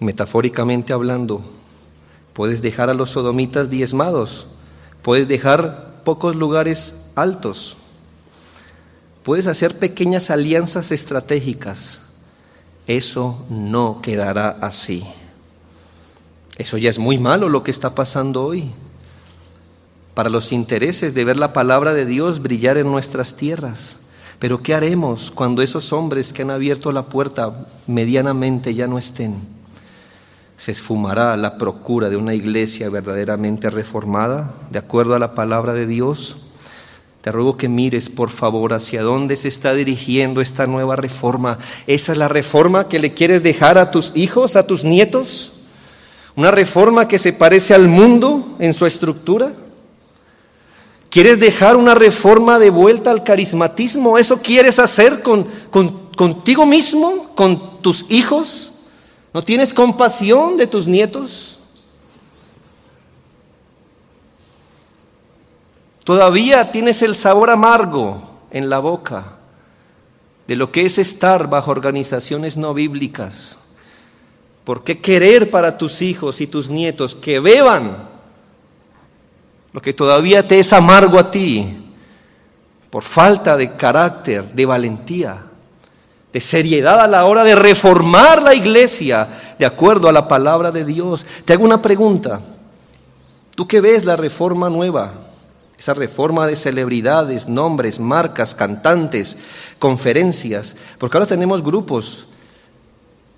[0.00, 1.44] Metafóricamente hablando,
[2.34, 4.46] puedes dejar a los sodomitas diezmados,
[5.00, 7.78] puedes dejar pocos lugares altos,
[9.22, 12.00] puedes hacer pequeñas alianzas estratégicas
[12.86, 15.04] eso no quedará así.
[16.56, 18.70] Eso ya es muy malo lo que está pasando hoy.
[20.14, 23.98] Para los intereses de ver la palabra de Dios brillar en nuestras tierras.
[24.38, 29.36] Pero ¿qué haremos cuando esos hombres que han abierto la puerta medianamente ya no estén?
[30.56, 35.86] Se esfumará la procura de una iglesia verdaderamente reformada, de acuerdo a la palabra de
[35.86, 36.36] Dios.
[37.22, 41.58] Te ruego que mires, por favor, hacia dónde se está dirigiendo esta nueva reforma.
[41.86, 45.54] ¿Esa es la reforma que le quieres dejar a tus hijos, a tus nietos?
[46.36, 49.52] ¿Una reforma que se parece al mundo en su estructura?
[51.08, 54.18] ¿Quieres dejar una reforma de vuelta al carismatismo?
[54.18, 55.46] ¿Eso quieres hacer con,
[56.16, 58.73] contigo mismo, con tus hijos?
[59.34, 61.58] ¿No tienes compasión de tus nietos?
[66.04, 68.22] Todavía tienes el sabor amargo
[68.52, 69.38] en la boca
[70.46, 73.58] de lo que es estar bajo organizaciones no bíblicas.
[74.62, 78.08] ¿Por qué querer para tus hijos y tus nietos que beban
[79.72, 81.90] lo que todavía te es amargo a ti
[82.88, 85.44] por falta de carácter, de valentía,
[86.34, 90.84] de seriedad a la hora de reformar la iglesia de acuerdo a la palabra de
[90.84, 91.24] Dios?
[91.44, 92.40] Te hago una pregunta.
[93.54, 95.14] ¿Tú qué ves la reforma nueva?
[95.78, 99.38] Esa reforma de celebridades, nombres, marcas, cantantes,
[99.78, 102.26] conferencias, porque ahora tenemos grupos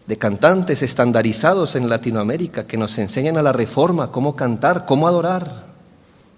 [0.07, 5.67] de cantantes estandarizados en Latinoamérica que nos enseñan a la reforma, cómo cantar, cómo adorar,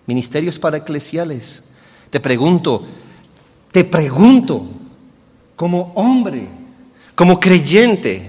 [0.07, 1.63] ministerios para eclesiales.
[2.11, 2.83] Te pregunto,
[3.71, 4.67] te pregunto,
[5.59, 6.47] como hombre,
[7.17, 8.23] como creyente,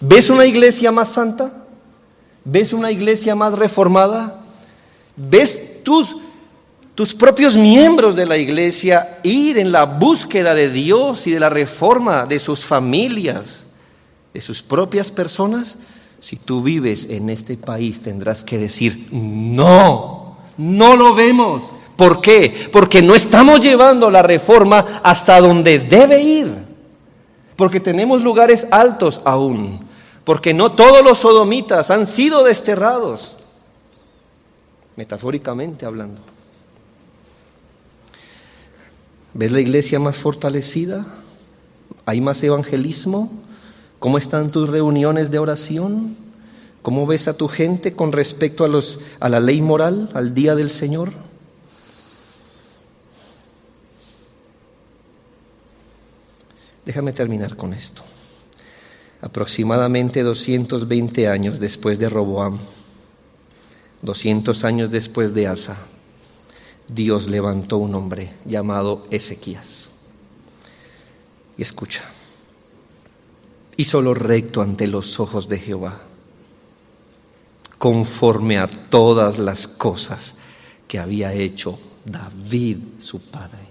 [0.00, 1.64] ¿ves una iglesia más santa?
[2.44, 4.44] ¿Ves una iglesia más reformada?
[5.16, 6.14] ¿Ves tus
[6.94, 11.48] tus propios miembros de la iglesia ir en la búsqueda de Dios y de la
[11.48, 13.64] reforma de sus familias,
[14.34, 15.78] de sus propias personas,
[16.20, 21.62] si tú vives en este país tendrás que decir, no, no lo vemos.
[21.96, 22.68] ¿Por qué?
[22.70, 26.63] Porque no estamos llevando la reforma hasta donde debe ir.
[27.56, 29.80] Porque tenemos lugares altos aún.
[30.24, 33.36] Porque no todos los sodomitas han sido desterrados.
[34.96, 36.20] Metafóricamente hablando.
[39.34, 41.04] ¿Ves la iglesia más fortalecida?
[42.06, 43.30] ¿Hay más evangelismo?
[43.98, 46.16] ¿Cómo están tus reuniones de oración?
[46.82, 50.54] ¿Cómo ves a tu gente con respecto a, los, a la ley moral, al día
[50.54, 51.12] del Señor?
[56.84, 58.02] Déjame terminar con esto.
[59.20, 62.58] Aproximadamente 220 años después de Roboam,
[64.02, 65.78] 200 años después de Asa,
[66.88, 69.90] Dios levantó un hombre llamado Ezequías.
[71.56, 72.04] Y escucha,
[73.76, 76.02] hizo lo recto ante los ojos de Jehová,
[77.78, 80.36] conforme a todas las cosas
[80.86, 83.63] que había hecho David su padre.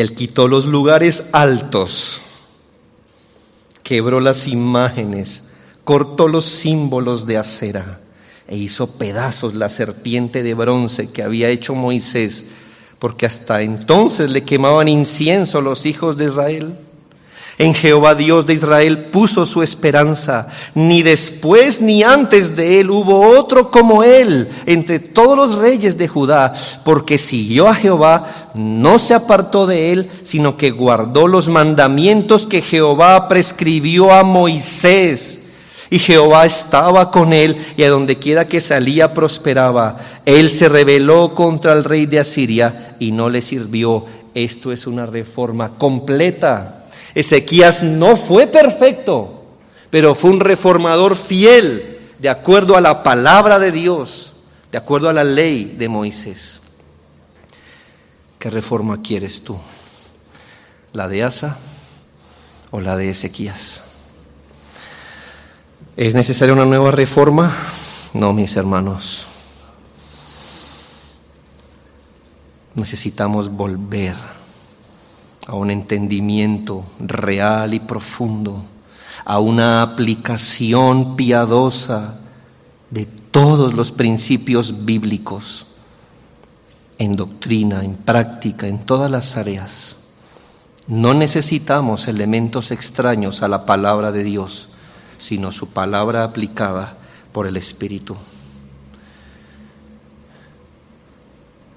[0.00, 2.20] Él quitó los lugares altos,
[3.82, 5.44] quebró las imágenes,
[5.84, 8.00] cortó los símbolos de acera
[8.46, 12.46] e hizo pedazos la serpiente de bronce que había hecho Moisés,
[12.98, 16.76] porque hasta entonces le quemaban incienso los hijos de Israel.
[17.60, 20.48] En Jehová Dios de Israel puso su esperanza.
[20.74, 26.08] Ni después ni antes de él hubo otro como él entre todos los reyes de
[26.08, 26.54] Judá,
[26.86, 32.62] porque siguió a Jehová, no se apartó de él, sino que guardó los mandamientos que
[32.62, 35.42] Jehová prescribió a Moisés
[35.90, 39.98] y Jehová estaba con él y a donde quiera que salía prosperaba.
[40.24, 44.06] Él se rebeló contra el rey de Asiria y no le sirvió.
[44.32, 46.79] Esto es una reforma completa.
[47.14, 49.44] Ezequías no fue perfecto,
[49.90, 54.34] pero fue un reformador fiel de acuerdo a la palabra de Dios,
[54.70, 56.60] de acuerdo a la ley de Moisés.
[58.38, 59.58] ¿Qué reforma quieres tú?
[60.92, 61.58] ¿La de Asa
[62.70, 63.82] o la de Ezequías?
[65.96, 67.54] ¿Es necesaria una nueva reforma?
[68.14, 69.26] No, mis hermanos.
[72.74, 74.16] Necesitamos volver
[75.46, 78.62] a un entendimiento real y profundo,
[79.24, 82.20] a una aplicación piadosa
[82.90, 85.66] de todos los principios bíblicos
[86.98, 89.96] en doctrina, en práctica, en todas las áreas.
[90.86, 94.70] No necesitamos elementos extraños a la palabra de Dios
[95.20, 96.96] sino su palabra aplicada
[97.32, 98.16] por el Espíritu.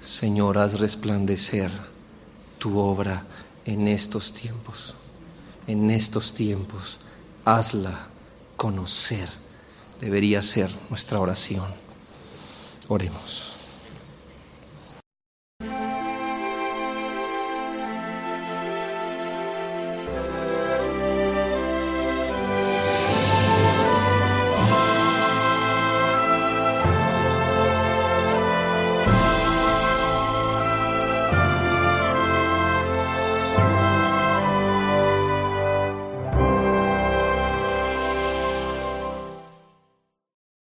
[0.01, 1.69] Señor, haz resplandecer
[2.57, 3.25] tu obra
[3.65, 4.95] en estos tiempos,
[5.67, 6.99] en estos tiempos,
[7.45, 8.07] hazla
[8.57, 9.29] conocer,
[10.01, 11.67] debería ser nuestra oración.
[12.87, 13.52] Oremos.